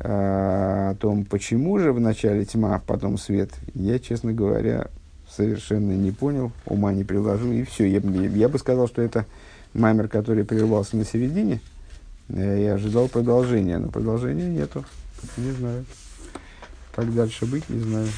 э, 0.00 0.08
о 0.08 0.94
том, 0.96 1.24
почему 1.24 1.78
же 1.78 1.92
в 1.92 2.00
начале 2.00 2.44
тьма, 2.44 2.82
потом 2.86 3.18
свет, 3.18 3.50
я, 3.74 3.98
честно 3.98 4.32
говоря, 4.32 4.88
совершенно 5.36 5.92
не 5.92 6.10
понял, 6.10 6.52
ума 6.66 6.92
не 6.92 7.04
приложил, 7.04 7.52
и 7.52 7.64
все. 7.64 7.86
Я, 7.86 8.00
я 8.00 8.48
бы 8.48 8.58
сказал, 8.58 8.88
что 8.88 9.02
это 9.02 9.26
маймер, 9.74 10.08
который 10.08 10.44
прервался 10.44 10.96
на 10.96 11.04
середине, 11.04 11.60
э, 12.28 12.62
я 12.64 12.74
ожидал 12.74 13.08
продолжения, 13.08 13.78
но 13.78 13.88
продолжения 13.88 14.48
нету. 14.48 14.84
Не 15.36 15.52
знаю. 15.52 15.84
Как 16.94 17.12
дальше 17.14 17.46
быть, 17.46 17.68
не 17.68 17.80
знаю. 17.80 18.08